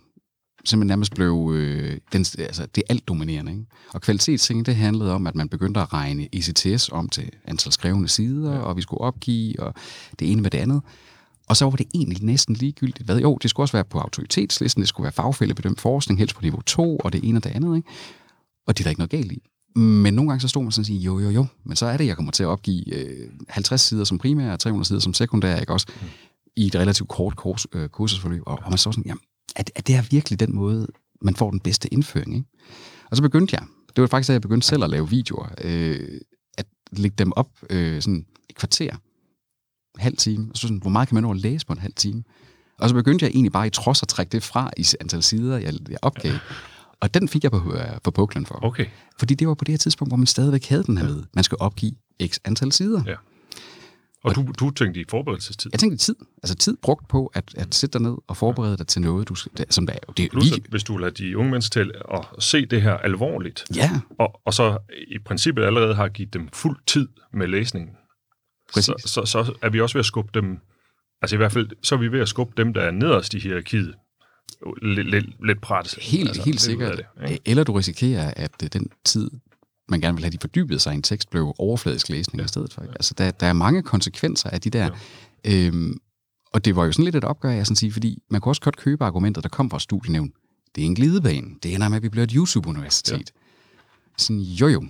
simpelthen 0.65 0.87
nærmest 0.87 1.13
blev 1.13 1.51
øh, 1.53 1.97
den, 2.13 2.25
altså, 2.39 2.67
det 2.75 2.83
alt 2.89 3.07
dominerende. 3.07 3.51
Ikke? 3.51 3.65
Og 3.93 4.01
kvalitetssikring, 4.01 4.65
det 4.65 4.75
handlede 4.75 5.13
om, 5.13 5.27
at 5.27 5.35
man 5.35 5.49
begyndte 5.49 5.79
at 5.79 5.93
regne 5.93 6.27
ECTS 6.33 6.89
om 6.89 7.09
til 7.09 7.29
antal 7.45 7.71
skrevne 7.71 8.07
sider, 8.07 8.53
ja. 8.53 8.59
og 8.59 8.77
vi 8.77 8.81
skulle 8.81 9.01
opgive, 9.01 9.59
og 9.59 9.73
det 10.19 10.31
ene 10.31 10.41
med 10.41 10.49
det 10.49 10.57
andet. 10.57 10.81
Og 11.47 11.57
så 11.57 11.65
var 11.65 11.75
det 11.75 11.87
egentlig 11.93 12.23
næsten 12.23 12.55
ligegyldigt. 12.55 13.05
Hvad? 13.05 13.19
Jo, 13.19 13.37
det 13.41 13.49
skulle 13.49 13.63
også 13.63 13.77
være 13.77 13.83
på 13.83 13.99
autoritetslisten, 13.99 14.81
det 14.81 14.89
skulle 14.89 15.05
være 15.05 15.11
fagfældebedømt 15.11 15.81
forskning, 15.81 16.19
helst 16.19 16.35
på 16.35 16.41
niveau 16.41 16.61
2, 16.61 16.97
og 16.97 17.13
det 17.13 17.21
ene 17.23 17.39
og 17.39 17.43
det 17.43 17.49
andet. 17.49 17.75
Ikke? 17.77 17.89
Og 18.67 18.77
det 18.77 18.83
er 18.83 18.83
der 18.83 18.89
ikke 18.89 18.99
noget 18.99 19.09
galt 19.11 19.31
i. 19.31 19.41
Men 19.75 20.13
nogle 20.13 20.29
gange 20.29 20.41
så 20.41 20.47
stod 20.47 20.63
man 20.63 20.71
sådan 20.71 20.81
og 20.81 20.85
sige, 20.85 20.99
jo, 20.99 21.19
jo, 21.19 21.29
jo, 21.29 21.45
men 21.63 21.75
så 21.75 21.85
er 21.85 21.97
det, 21.97 22.07
jeg 22.07 22.15
kommer 22.15 22.31
til 22.31 22.43
at 22.43 22.47
opgive 22.47 22.93
øh, 22.93 23.29
50 23.49 23.81
sider 23.81 24.03
som 24.03 24.17
primær 24.17 24.51
og 24.51 24.59
300 24.59 24.87
sider 24.87 24.99
som 24.99 25.13
sekundær, 25.13 25.59
ikke 25.59 25.73
også? 25.73 25.87
Mm. 26.01 26.07
I 26.55 26.67
et 26.67 26.75
relativt 26.75 27.09
kort 27.09 27.35
kurs, 27.35 27.67
øh, 27.73 27.89
kursusforløb. 27.89 28.43
Og, 28.45 28.59
og 28.63 28.69
man 28.69 28.77
så 28.77 28.91
sådan, 28.91 29.03
jamen, 29.05 29.21
er, 29.55 29.63
er 29.75 29.81
det 29.81 29.95
her 29.95 30.03
virkelig 30.11 30.39
den 30.39 30.55
måde, 30.55 30.87
man 31.21 31.35
får 31.35 31.51
den 31.51 31.59
bedste 31.59 31.93
indføring, 31.93 32.35
ikke? 32.35 32.47
Og 33.11 33.17
så 33.17 33.23
begyndte 33.23 33.55
jeg, 33.55 33.65
det 33.95 34.01
var 34.01 34.07
faktisk 34.07 34.27
da 34.27 34.33
jeg 34.33 34.41
begyndte 34.41 34.67
selv 34.67 34.83
at 34.83 34.89
lave 34.89 35.09
videoer, 35.09 35.47
øh, 35.63 36.19
at 36.57 36.65
lægge 36.91 37.15
dem 37.17 37.31
op 37.35 37.49
øh, 37.69 38.01
sådan 38.01 38.25
et 38.49 38.55
kvarter, 38.55 38.95
halv 39.97 40.17
time, 40.17 40.47
og 40.51 40.57
så 40.57 40.61
sådan, 40.61 40.77
hvor 40.77 40.89
meget 40.89 41.07
kan 41.07 41.15
man 41.15 41.31
at 41.31 41.37
læse 41.37 41.65
på 41.65 41.73
en 41.73 41.79
halv 41.79 41.93
time? 41.93 42.23
Og 42.79 42.89
så 42.89 42.95
begyndte 42.95 43.25
jeg 43.25 43.31
egentlig 43.31 43.51
bare 43.51 43.67
i 43.67 43.69
trods 43.69 44.01
at 44.01 44.07
trække 44.07 44.31
det 44.31 44.43
fra 44.43 44.71
i 44.77 44.85
antal 45.01 45.23
sider, 45.23 45.57
jeg, 45.57 45.73
jeg 45.89 45.97
opgav. 46.01 46.33
Og 47.01 47.13
den 47.13 47.27
fik 47.27 47.43
jeg 47.43 47.51
på, 47.51 47.73
øh, 47.73 48.01
på 48.03 48.11
Poklen 48.11 48.45
for. 48.45 48.59
Okay. 48.61 48.85
Fordi 49.19 49.33
det 49.33 49.47
var 49.47 49.53
på 49.53 49.65
det 49.65 49.73
her 49.73 49.77
tidspunkt, 49.77 50.09
hvor 50.09 50.17
man 50.17 50.27
stadigvæk 50.27 50.65
havde 50.65 50.83
den 50.83 50.97
her 50.97 51.05
med. 51.05 51.23
Man 51.33 51.43
skal 51.43 51.57
opgive 51.59 51.91
x 52.27 52.37
antal 52.45 52.71
sider. 52.71 53.03
Ja. 53.07 53.15
Og, 54.23 54.29
og 54.29 54.35
du, 54.35 54.51
du 54.59 54.69
tænkte 54.69 54.99
i 55.01 55.03
forberedelsestid? 55.09 55.71
Jeg 55.73 55.79
tænkte 55.79 55.95
i 55.95 55.97
tid. 55.97 56.15
Altså 56.43 56.55
tid 56.55 56.77
brugt 56.81 57.07
på 57.07 57.31
at, 57.33 57.43
at 57.57 57.75
sætte 57.75 57.99
dig 57.99 58.01
ned 58.01 58.17
og 58.27 58.37
forberede 58.37 58.77
dig 58.77 58.87
til 58.87 59.01
noget, 59.01 59.29
du, 59.29 59.35
som 59.69 59.87
der 59.87 59.93
er. 59.93 60.11
Det, 60.11 60.31
Plus, 60.31 60.45
vi, 60.45 60.63
hvis 60.69 60.83
du 60.83 60.97
lader 60.97 61.13
de 61.13 61.37
unge 61.37 61.51
mennesker 61.51 61.83
til 61.83 61.91
at 62.13 62.43
se 62.43 62.65
det 62.65 62.81
her 62.81 62.93
alvorligt, 62.93 63.65
ja. 63.75 63.99
og, 64.19 64.41
og 64.45 64.53
så 64.53 64.77
i 65.07 65.19
princippet 65.25 65.63
allerede 65.63 65.95
har 65.95 66.07
givet 66.07 66.33
dem 66.33 66.49
fuld 66.53 66.77
tid 66.87 67.07
med 67.33 67.47
læsningen, 67.47 67.89
så, 68.73 68.93
så, 69.05 69.25
så 69.25 69.53
er 69.61 69.69
vi 69.69 69.81
også 69.81 69.93
ved 69.93 69.99
at 69.99 70.05
skubbe 70.05 70.31
dem, 70.33 70.57
altså 71.21 71.35
i 71.35 71.37
hvert 71.37 71.51
fald, 71.51 71.69
så 71.83 71.95
er 71.95 71.99
vi 71.99 72.11
ved 72.11 72.19
at 72.19 72.29
skubbe 72.29 72.53
dem, 72.57 72.73
der 72.73 72.81
er 72.81 72.91
nederst 72.91 73.33
i 73.33 73.39
hierarkiet, 73.39 73.95
lidt, 74.81 75.09
lidt, 75.09 75.45
lidt 75.45 75.61
prat. 75.61 75.95
Helt, 76.01 76.27
altså, 76.27 76.43
helt 76.43 76.61
sikkert. 76.61 77.01
Det, 77.27 77.39
Eller 77.45 77.63
du 77.63 77.73
risikerer, 77.73 78.33
at 78.35 78.51
øh, 78.63 78.69
den 78.73 78.87
tid, 79.05 79.31
man 79.89 80.01
gerne 80.01 80.17
vil 80.17 80.23
have, 80.23 80.31
de 80.31 80.37
fordybede 80.41 80.79
sig 80.79 80.93
i 80.93 80.95
en 80.95 81.03
tekst, 81.03 81.29
blev 81.29 81.53
overfladisk 81.57 82.09
læsning 82.09 82.39
ja. 82.39 82.45
i 82.45 82.47
stedet 82.47 82.73
for. 82.73 82.81
Altså, 82.81 83.13
der, 83.17 83.31
der 83.31 83.47
er 83.47 83.53
mange 83.53 83.83
konsekvenser 83.83 84.49
af 84.49 84.61
de 84.61 84.69
der... 84.69 84.89
Ja. 85.45 85.67
Øhm, 85.67 85.97
og 86.53 86.65
det 86.65 86.75
var 86.75 86.85
jo 86.85 86.91
sådan 86.91 87.05
lidt 87.05 87.15
et 87.15 87.23
opgør, 87.23 87.49
jeg 87.49 87.65
sådan 87.65 87.75
sige, 87.75 87.91
fordi 87.91 88.23
man 88.29 88.41
kunne 88.41 88.51
også 88.51 88.61
godt 88.61 88.77
købe 88.77 89.05
argumenter, 89.05 89.41
der 89.41 89.49
kom 89.49 89.69
fra 89.69 89.79
studienævn. 89.79 90.31
Det 90.75 90.81
er 90.81 90.85
en 90.85 90.95
glidebane. 90.95 91.47
Det 91.63 91.75
ender 91.75 91.89
med, 91.89 91.97
at 91.97 92.03
vi 92.03 92.09
bliver 92.09 92.23
et 92.23 92.31
YouTube-universitet. 92.31 93.17
Ja. 93.17 93.41
Sådan, 94.17 94.41
jo 94.41 94.67
jo. 94.67 94.87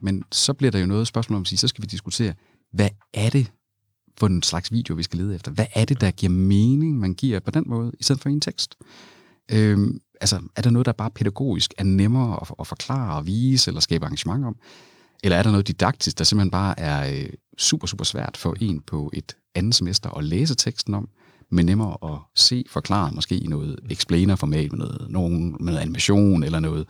Men 0.00 0.24
så 0.32 0.52
bliver 0.52 0.70
der 0.70 0.78
jo 0.78 0.86
noget 0.86 1.06
spørgsmål 1.06 1.36
om 1.36 1.40
at 1.40 1.48
sige, 1.48 1.58
så 1.58 1.68
skal 1.68 1.82
vi 1.82 1.86
diskutere, 1.86 2.34
hvad 2.72 2.88
er 3.14 3.30
det 3.30 3.50
for 4.18 4.26
en 4.26 4.42
slags 4.42 4.72
video, 4.72 4.94
vi 4.94 5.02
skal 5.02 5.18
lede 5.18 5.34
efter? 5.34 5.50
Hvad 5.50 5.66
er 5.74 5.84
det, 5.84 6.00
der 6.00 6.10
giver 6.10 6.32
mening, 6.32 6.98
man 6.98 7.14
giver 7.14 7.40
på 7.40 7.50
den 7.50 7.64
måde, 7.66 7.92
i 8.00 8.02
stedet 8.02 8.22
for 8.22 8.28
en 8.28 8.40
tekst? 8.40 8.76
Øhm, 9.52 10.00
altså, 10.20 10.40
er 10.56 10.62
der 10.62 10.70
noget, 10.70 10.86
der 10.86 10.92
bare 10.92 11.10
pædagogisk 11.10 11.74
er 11.78 11.84
nemmere 11.84 12.38
at, 12.40 12.50
at 12.60 12.66
forklare 12.66 13.16
og 13.16 13.26
vise, 13.26 13.70
eller 13.70 13.80
skabe 13.80 14.04
arrangement 14.04 14.44
om? 14.44 14.56
Eller 15.22 15.36
er 15.36 15.42
der 15.42 15.50
noget 15.50 15.68
didaktisk, 15.68 16.18
der 16.18 16.24
simpelthen 16.24 16.50
bare 16.50 16.80
er 16.80 17.12
øh, 17.12 17.28
super, 17.58 17.86
super 17.86 18.04
svært 18.04 18.36
for 18.36 18.56
en 18.60 18.80
på 18.80 19.10
et 19.12 19.36
andet 19.54 19.74
semester 19.74 20.10
at 20.10 20.24
læse 20.24 20.54
teksten 20.54 20.94
om, 20.94 21.08
men 21.50 21.66
nemmere 21.66 21.96
at 22.12 22.18
se 22.34 22.64
forklaret, 22.68 23.14
måske 23.14 23.38
i 23.38 23.46
noget 23.46 23.78
explainer-format 23.90 24.72
med 24.72 24.78
noget, 24.78 25.06
nogen, 25.10 25.50
med 25.50 25.72
noget 25.72 25.78
animation 25.78 26.42
eller 26.42 26.60
noget 26.60 26.86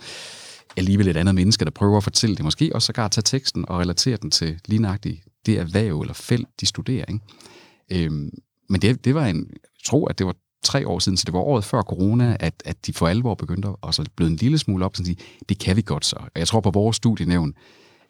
alligevel 0.76 1.08
et 1.08 1.16
andet 1.16 1.34
menneske, 1.34 1.64
der 1.64 1.70
prøver 1.70 1.96
at 1.96 2.04
fortælle 2.04 2.36
det. 2.36 2.44
Måske 2.44 2.70
også 2.74 2.86
sågar 2.86 3.08
tage 3.08 3.22
teksten 3.22 3.64
og 3.68 3.80
relatere 3.80 4.16
den 4.16 4.30
til 4.30 4.60
lignagtigt 4.66 5.20
det 5.46 5.58
erhverv 5.58 6.00
eller 6.00 6.14
felt, 6.14 6.48
de 6.60 6.66
studerer. 6.66 7.04
Ikke? 7.08 8.04
Øhm, 8.06 8.30
men 8.68 8.82
det, 8.82 9.04
det 9.04 9.14
var 9.14 9.26
en, 9.26 9.50
jeg 9.50 9.84
tror, 9.84 10.08
at 10.08 10.18
det 10.18 10.26
var 10.26 10.34
tre 10.62 10.88
år 10.88 10.98
siden, 10.98 11.16
så 11.16 11.24
det 11.26 11.34
var 11.34 11.40
året 11.40 11.64
før 11.64 11.82
corona, 11.82 12.36
at, 12.40 12.62
at 12.64 12.86
de 12.86 12.92
for 12.92 13.08
alvor 13.08 13.34
begyndte 13.34 13.68
at 13.88 13.94
så 13.94 14.04
blev 14.16 14.28
en 14.28 14.36
lille 14.36 14.58
smule 14.58 14.84
op, 14.84 14.96
sådan 14.96 15.12
at 15.12 15.18
sige, 15.18 15.28
det 15.48 15.58
kan 15.58 15.76
vi 15.76 15.82
godt 15.82 16.04
så. 16.04 16.16
Og 16.16 16.30
jeg 16.36 16.48
tror 16.48 16.60
på 16.60 16.70
vores 16.70 16.96
studienævn, 16.96 17.54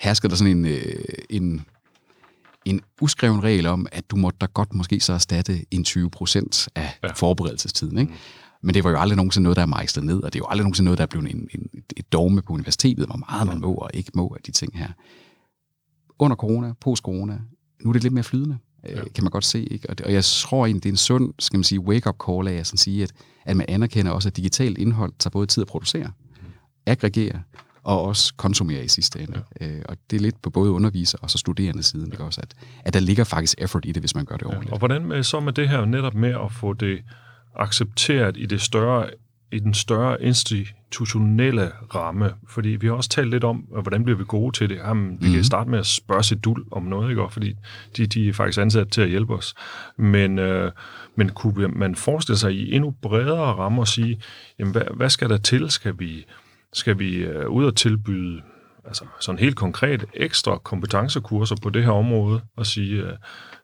hersker 0.00 0.28
der 0.28 0.36
sådan 0.36 0.56
en, 0.56 0.64
øh, 0.64 1.04
en, 1.30 1.64
en 2.64 2.80
uskreven 3.00 3.42
regel 3.42 3.66
om, 3.66 3.86
at 3.92 4.10
du 4.10 4.16
måtte 4.16 4.36
da 4.40 4.46
godt 4.54 4.74
måske 4.74 5.00
så 5.00 5.12
erstatte 5.12 5.64
en 5.70 5.84
20 5.84 6.10
procent 6.10 6.68
af 6.74 6.98
ja. 7.02 7.12
forberedelsestiden. 7.12 7.98
Ikke? 7.98 8.12
Men 8.62 8.74
det 8.74 8.84
var 8.84 8.90
jo 8.90 9.00
aldrig 9.00 9.16
nogensinde 9.16 9.42
noget, 9.42 9.56
der 9.56 9.62
er 9.62 9.66
mejslet 9.66 10.04
ned, 10.04 10.22
og 10.22 10.32
det 10.32 10.38
er 10.38 10.40
jo 10.40 10.46
aldrig 10.48 10.64
nogensinde 10.64 10.84
noget, 10.84 10.98
der 10.98 11.02
er 11.02 11.06
blevet 11.06 11.30
en, 11.30 11.48
en, 11.54 11.82
et 11.96 12.12
dogme 12.12 12.42
på 12.42 12.52
universitetet, 12.52 13.06
hvor 13.06 13.16
meget 13.30 13.46
man 13.46 13.60
må 13.60 13.74
og 13.74 13.90
ikke 13.94 14.10
må 14.14 14.34
af 14.36 14.42
de 14.42 14.50
ting 14.50 14.78
her. 14.78 14.88
Under 16.22 16.36
corona, 16.36 16.72
post-corona, 16.80 17.38
nu 17.80 17.90
er 17.90 17.92
det 17.92 18.02
lidt 18.02 18.14
mere 18.14 18.24
flydende 18.24 18.58
ja. 18.88 18.94
kan 19.14 19.24
man 19.24 19.30
godt 19.30 19.44
se. 19.44 19.64
Ikke? 19.64 19.90
Og, 19.90 19.98
det, 19.98 20.06
og 20.06 20.12
jeg 20.12 20.24
tror 20.24 20.66
egentlig, 20.66 20.82
det 20.82 20.88
er 20.88 20.92
en 20.92 20.96
sund 20.96 21.34
skal 21.38 21.56
man 21.56 21.64
sige, 21.64 21.80
wake-up 21.80 22.16
call 22.26 22.48
af 22.48 22.54
at 22.54 22.66
sige, 22.66 23.02
at, 23.02 23.12
at 23.44 23.56
man 23.56 23.66
anerkender 23.68 24.12
også, 24.12 24.28
at 24.28 24.36
digitalt 24.36 24.78
indhold 24.78 25.12
tager 25.18 25.30
både 25.30 25.46
tid 25.46 25.60
at 25.62 25.68
producere, 25.68 26.06
mm. 26.06 26.46
aggregere 26.86 27.42
og 27.82 28.02
også 28.02 28.34
konsumere 28.36 28.84
i 28.84 28.88
sidste 28.88 29.20
ende. 29.20 29.42
Ja. 29.60 29.66
Øh, 29.66 29.82
og 29.88 29.96
det 30.10 30.16
er 30.16 30.20
lidt 30.20 30.42
på 30.42 30.50
både 30.50 30.70
underviser 30.70 31.18
og 31.22 31.30
så 31.30 31.38
studerende 31.38 31.82
siden, 31.82 32.12
ikke 32.12 32.24
også, 32.24 32.40
at, 32.40 32.54
at 32.84 32.94
der 32.94 33.00
ligger 33.00 33.24
faktisk 33.24 33.54
effort 33.58 33.84
i 33.84 33.92
det, 33.92 34.02
hvis 34.02 34.14
man 34.14 34.24
gør 34.24 34.36
det 34.36 34.46
ordentligt. 34.46 34.68
Ja. 34.68 34.72
Og 34.72 34.78
hvordan 34.78 35.06
med, 35.06 35.22
så 35.22 35.40
med 35.40 35.52
det 35.52 35.68
her 35.68 35.84
netop 35.84 36.14
med 36.14 36.34
at 36.44 36.52
få 36.52 36.72
det 36.72 36.98
accepteret 37.56 38.36
i 38.36 38.46
det 38.46 38.60
større 38.60 39.10
i 39.52 39.58
den 39.58 39.74
større 39.74 40.22
institutionelle 40.22 41.72
ramme, 41.94 42.34
fordi 42.48 42.68
vi 42.68 42.86
har 42.86 42.94
også 42.94 43.10
talt 43.10 43.30
lidt 43.30 43.44
om, 43.44 43.56
hvordan 43.56 44.04
bliver 44.04 44.18
vi 44.18 44.24
gode 44.28 44.56
til 44.56 44.68
det. 44.68 44.76
Jamen, 44.76 45.10
vi 45.10 45.14
mm. 45.14 45.20
kan 45.20 45.32
mhm. 45.32 45.44
starte 45.44 45.70
med 45.70 45.78
at 45.78 45.86
spørge 45.86 46.22
sit 46.22 46.44
dul 46.44 46.64
om 46.70 46.82
noget, 46.82 47.10
ikke? 47.10 47.22
fordi 47.30 47.54
de, 47.96 48.06
de 48.06 48.28
er 48.28 48.32
faktisk 48.32 48.58
ansat 48.58 48.88
til 48.88 49.00
at 49.00 49.08
hjælpe 49.08 49.34
os. 49.34 49.54
Men, 49.96 50.38
øh, 50.38 50.72
men 51.16 51.28
kunne 51.28 51.68
man 51.68 51.94
forestille 51.94 52.38
sig 52.38 52.52
i 52.52 52.74
endnu 52.74 52.94
bredere 53.02 53.54
ramme 53.54 53.82
at 53.82 53.88
sige, 53.88 54.20
jamen, 54.58 54.72
hvad, 54.72 54.84
hvad 54.96 55.10
skal 55.10 55.28
der 55.28 55.36
til? 55.36 55.70
Skal 55.70 55.94
vi, 55.98 56.24
skal 56.72 56.98
vi 56.98 57.14
øh, 57.14 57.48
ud 57.48 57.64
og 57.64 57.76
tilbyde 57.76 58.42
altså 58.84 59.04
sådan 59.20 59.38
helt 59.38 59.56
konkret 59.56 60.04
ekstra 60.14 60.58
kompetencekurser 60.58 61.56
på 61.62 61.70
det 61.70 61.84
her 61.84 61.90
område, 61.90 62.40
og 62.56 62.66
sige, 62.66 63.02
øh, 63.02 63.12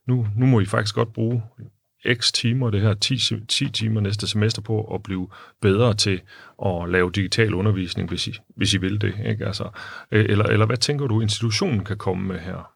nu, 0.07 0.27
nu 0.37 0.47
må 0.47 0.61
I 0.61 0.67
faktisk 0.67 0.95
godt 0.95 1.13
bruge 1.13 1.43
x 2.15 2.33
timer, 2.33 2.71
det 2.71 2.81
her 2.81 2.95
10, 2.95 3.19
10 3.49 3.71
timer 3.71 4.01
næste 4.01 4.27
semester 4.27 4.63
på 4.63 4.95
at 4.95 5.03
blive 5.03 5.29
bedre 5.63 5.95
til 5.95 6.21
at 6.65 6.91
lave 6.91 7.11
digital 7.11 7.55
undervisning, 7.55 8.09
hvis 8.09 8.27
I, 8.27 8.33
hvis 8.57 8.75
I 8.75 8.79
vil 8.79 9.01
det. 9.01 9.15
Ikke? 9.27 9.47
Altså, 9.47 9.71
øh, 10.13 10.27
eller, 10.29 10.45
eller 10.45 10.67
hvad 10.67 10.77
tænker 10.77 11.07
du, 11.07 11.21
institutionen 11.21 11.85
kan 11.85 11.97
komme 11.97 12.29
med 12.29 12.39
her? 12.39 12.71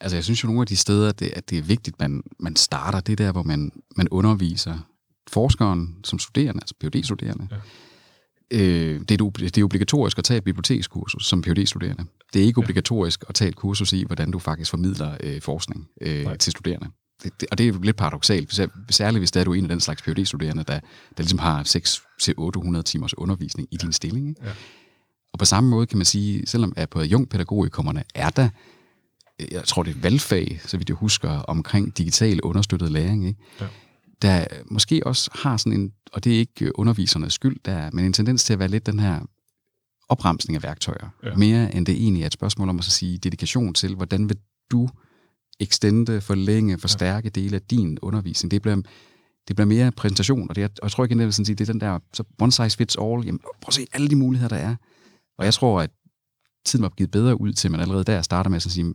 Altså, 0.00 0.16
jeg 0.16 0.24
synes 0.24 0.44
jo 0.44 0.46
nogle 0.46 0.60
af 0.60 0.66
de 0.66 0.76
steder, 0.76 1.08
at 1.08 1.20
det, 1.20 1.30
at 1.36 1.50
det 1.50 1.58
er 1.58 1.62
vigtigt, 1.62 1.94
at 1.94 2.00
man, 2.00 2.22
man 2.40 2.56
starter 2.56 3.00
det 3.00 3.18
der, 3.18 3.32
hvor 3.32 3.42
man, 3.42 3.72
man 3.96 4.08
underviser 4.10 4.78
forskeren 5.30 5.96
som 6.04 6.18
studerende, 6.18 6.60
altså 6.62 6.74
PhD-studerende. 6.80 7.48
Ja. 7.50 7.56
Øh, 8.50 9.00
det, 9.00 9.20
er, 9.20 9.30
det 9.38 9.58
er 9.58 9.64
obligatorisk 9.64 10.18
at 10.18 10.24
tage 10.24 10.38
et 10.38 10.44
bibliotekskursus 10.44 11.26
som 11.26 11.42
PhD-studerende. 11.42 12.04
Det 12.32 12.42
er 12.42 12.46
ikke 12.46 12.58
obligatorisk 12.58 13.24
at 13.28 13.34
tage 13.34 13.48
et 13.48 13.56
kursus 13.56 13.92
i, 13.92 14.04
hvordan 14.04 14.30
du 14.30 14.38
faktisk 14.38 14.70
formidler 14.70 15.16
øh, 15.20 15.40
forskning 15.40 15.88
øh, 16.00 16.38
til 16.38 16.50
studerende 16.50 16.90
det, 17.22 17.40
det, 17.40 17.48
og 17.50 17.58
det 17.58 17.64
er 17.64 17.72
jo 17.72 17.80
lidt 17.80 17.96
paradoxalt, 17.96 18.60
særligt 18.90 19.20
hvis 19.20 19.30
det 19.30 19.40
er 19.40 19.44
du 19.44 19.52
en 19.52 19.64
af 19.64 19.68
den 19.68 19.80
slags 19.80 20.02
phd 20.02 20.24
studerende 20.24 20.64
der, 20.64 20.80
der 21.16 21.22
ligesom 21.22 21.38
har 21.38 21.62
600-800 22.78 22.82
timers 22.82 23.18
undervisning 23.18 23.68
i 23.70 23.76
din 23.76 23.92
stilling. 23.92 24.28
Ikke? 24.28 24.40
Ja. 24.44 24.50
Og 25.32 25.38
på 25.38 25.44
samme 25.44 25.70
måde 25.70 25.86
kan 25.86 25.98
man 25.98 26.04
sige, 26.04 26.46
selvom 26.46 26.72
at 26.76 26.90
på 26.90 27.02
Jung-pædagogikommerne 27.02 28.04
er 28.14 28.30
der, 28.30 28.48
jeg 29.50 29.64
tror 29.64 29.82
det 29.82 29.96
er 29.96 30.00
valgfag, 30.00 30.60
så 30.64 30.76
vidt 30.76 30.88
jeg 30.88 30.96
husker, 30.96 31.30
omkring 31.30 31.98
digital 31.98 32.40
understøttet 32.42 32.90
læring, 32.90 33.26
ikke? 33.26 33.40
Ja. 33.60 33.66
der 34.22 34.44
måske 34.66 35.06
også 35.06 35.30
har 35.34 35.56
sådan 35.56 35.72
en, 35.72 35.92
og 36.12 36.24
det 36.24 36.34
er 36.34 36.38
ikke 36.38 36.78
undervisernes 36.78 37.32
skyld, 37.32 37.56
der, 37.64 37.90
men 37.92 38.04
en 38.04 38.12
tendens 38.12 38.44
til 38.44 38.52
at 38.52 38.58
være 38.58 38.68
lidt 38.68 38.86
den 38.86 38.98
her 38.98 39.20
opremsning 40.08 40.56
af 40.56 40.62
værktøjer, 40.62 41.08
ja. 41.24 41.34
mere 41.34 41.74
end 41.74 41.86
det 41.86 41.94
egentlig 41.94 42.22
er 42.22 42.26
et 42.26 42.32
spørgsmål 42.32 42.68
om 42.68 42.78
at 42.78 42.84
så 42.84 42.90
sige 42.90 43.18
dedikation 43.18 43.74
til, 43.74 43.94
hvordan 43.94 44.28
vil 44.28 44.36
du 44.70 44.88
extende, 45.60 46.20
forlænge, 46.20 46.78
forstærke 46.78 47.30
dele 47.30 47.56
af 47.56 47.62
din 47.62 47.98
undervisning. 48.02 48.50
Det 48.50 48.62
bliver, 48.62 48.76
det 49.48 49.56
bliver 49.56 49.66
mere 49.66 49.92
præsentation, 49.92 50.50
og, 50.50 50.56
det 50.56 50.64
er, 50.64 50.68
og 50.68 50.82
jeg 50.82 50.90
tror 50.90 51.04
igen, 51.04 51.18
det 51.18 51.38
er, 51.38 51.44
det 51.44 51.60
er 51.60 51.72
den 51.72 51.80
der 51.80 51.98
så 52.12 52.24
one 52.40 52.52
size 52.52 52.76
fits 52.76 52.96
all. 53.00 53.26
Jamen, 53.26 53.38
prøv 53.38 53.68
at 53.68 53.74
se 53.74 53.86
alle 53.92 54.08
de 54.08 54.16
muligheder, 54.16 54.48
der 54.48 54.62
er. 54.62 54.76
Og 55.38 55.44
jeg 55.44 55.54
tror, 55.54 55.80
at 55.80 55.90
tiden 56.66 56.82
var 56.82 56.88
givet 56.88 57.10
bedre 57.10 57.40
ud 57.40 57.52
til, 57.52 57.68
at 57.68 57.72
man 57.72 57.80
allerede 57.80 58.04
der 58.04 58.22
starter 58.22 58.50
med 58.50 58.56
at 58.56 58.62
sige, 58.62 58.94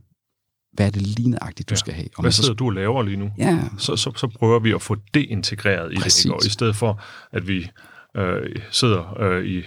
hvad 0.74 0.86
er 0.86 0.90
det 0.92 1.02
ligneragtigt, 1.02 1.70
du 1.70 1.74
ja. 1.74 1.78
skal 1.78 1.94
have. 1.94 2.08
Og 2.16 2.22
hvad 2.22 2.32
sidder 2.32 2.50
så... 2.50 2.54
du 2.54 2.66
og 2.66 2.72
laver 2.72 3.04
lige 3.04 3.18
nu? 3.18 3.32
Ja. 3.38 3.60
Så, 3.78 3.96
så, 3.96 4.12
så 4.16 4.28
prøver 4.28 4.60
vi 4.60 4.72
at 4.72 4.82
få 4.82 4.96
det 5.14 5.26
integreret 5.30 5.94
i 5.94 5.96
Præcis. 5.96 6.24
det, 6.24 6.26
ikke? 6.26 6.36
og 6.36 6.46
i 6.46 6.50
stedet 6.50 6.76
for, 6.76 7.02
at 7.32 7.48
vi 7.48 7.70
øh, 8.18 8.56
sidder 8.72 9.22
øh, 9.22 9.46
i, 9.46 9.64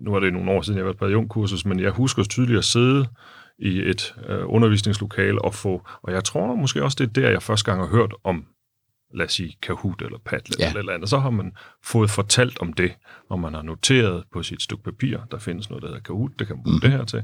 nu 0.00 0.14
er 0.14 0.20
det 0.20 0.32
nogle 0.32 0.50
år 0.50 0.62
siden, 0.62 0.76
jeg 0.76 0.82
har 0.82 0.88
været 0.88 0.98
på 0.98 1.04
adjunkkursus, 1.04 1.64
men 1.64 1.80
jeg 1.80 1.90
husker 1.90 2.24
tydeligt 2.24 2.58
at 2.58 2.64
sidde 2.64 3.06
i 3.58 3.80
et 3.80 4.14
øh, 4.28 4.42
undervisningslokale 4.44 5.44
og 5.44 5.54
få, 5.54 5.88
og 6.02 6.12
jeg 6.12 6.24
tror 6.24 6.54
måske 6.54 6.84
også, 6.84 6.96
det 7.00 7.08
er 7.08 7.22
der, 7.22 7.30
jeg 7.30 7.42
første 7.42 7.70
gang 7.70 7.82
har 7.82 7.88
hørt 7.88 8.14
om, 8.24 8.44
lad 9.14 9.26
os 9.26 9.32
sige, 9.32 9.56
Kahoot 9.62 10.02
eller 10.02 10.18
Padlet 10.24 10.58
ja. 10.58 10.68
eller 10.68 10.78
eller 10.78 10.92
andet, 10.92 11.10
så 11.10 11.18
har 11.18 11.30
man 11.30 11.52
fået 11.84 12.10
fortalt 12.10 12.58
om 12.60 12.72
det, 12.72 12.92
og 13.30 13.40
man 13.40 13.54
har 13.54 13.62
noteret 13.62 14.24
på 14.32 14.42
sit 14.42 14.62
stykke 14.62 14.84
papir, 14.84 15.18
der 15.30 15.38
findes 15.38 15.70
noget, 15.70 15.82
der 15.82 15.88
hedder 15.88 16.02
Kahoot, 16.02 16.30
det 16.38 16.46
kan 16.46 16.56
man 16.56 16.62
bruge 16.62 16.76
mm. 16.76 16.80
det 16.80 16.90
her 16.90 17.04
til, 17.04 17.22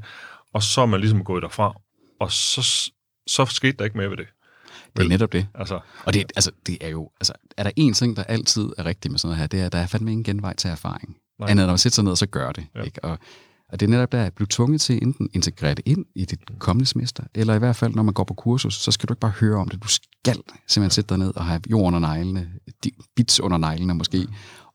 og 0.53 0.63
så 0.63 0.81
er 0.81 0.87
man 0.87 1.01
ligesom 1.01 1.25
gået 1.25 1.43
derfra, 1.43 1.81
og 2.21 2.33
så, 2.33 2.93
så 3.27 3.47
skete 3.47 3.77
der 3.77 3.85
ikke 3.85 3.99
mere 3.99 4.11
ved 4.11 4.17
det. 4.17 4.27
Det 4.97 5.05
er 5.05 5.09
netop 5.09 5.33
det. 5.33 5.47
Altså, 5.55 5.81
og 6.05 6.15
det, 6.15 6.33
altså, 6.37 6.51
det 6.67 6.79
er 6.81 6.89
jo, 6.89 7.11
altså, 7.21 7.33
er 7.57 7.63
der 7.63 7.71
en 7.77 7.93
ting, 7.93 8.17
der 8.17 8.25
altid 8.25 8.69
er 8.79 8.85
rigtig 8.85 9.11
med 9.11 9.19
sådan 9.19 9.29
noget 9.29 9.39
her, 9.39 9.47
det 9.47 9.61
er, 9.61 9.67
at 9.67 9.73
der 9.73 9.79
er 9.79 9.87
fandme 9.87 10.11
ingen 10.11 10.25
genvej 10.25 10.55
til 10.55 10.71
erfaring. 10.71 11.17
Nej. 11.39 11.51
Andet 11.51 11.67
når 11.67 11.73
man 11.73 11.79
sætter 11.79 11.95
sig 11.95 12.05
ned, 12.05 12.13
og 12.13 12.19
så 12.19 12.27
gør 12.27 12.53
det. 12.53 12.67
Ja. 12.75 12.83
Ikke? 12.83 13.05
Og, 13.05 13.19
og 13.75 13.81
det 13.81 13.87
er 13.87 13.91
netop 13.91 14.13
der, 14.13 14.25
at 14.25 14.33
blive 14.33 14.47
tvunget 14.51 14.81
til 14.81 15.03
enten 15.03 15.31
integrere 15.33 15.75
det 15.75 15.83
ind 15.87 16.05
i 16.15 16.25
dit 16.25 16.41
kommende 16.59 16.87
semester, 16.87 17.25
eller 17.35 17.55
i 17.55 17.59
hvert 17.59 17.77
fald, 17.77 17.95
når 17.95 18.03
man 18.03 18.15
går 18.15 18.25
på 18.25 18.35
kursus, 18.35 18.75
så 18.75 18.91
skal 18.91 19.09
du 19.09 19.13
ikke 19.13 19.21
bare 19.21 19.33
høre 19.41 19.57
om 19.57 19.69
det. 19.69 19.83
Du 19.83 19.89
skal 19.89 20.37
simpelthen 20.67 20.91
sætte 20.91 21.09
dig 21.09 21.19
ned 21.19 21.37
og 21.37 21.45
have 21.45 21.61
jord 21.71 21.87
under 21.87 21.99
neglene, 21.99 22.51
bits 23.17 23.41
under 23.41 23.59
neglene 23.59 23.95
måske, 23.95 24.27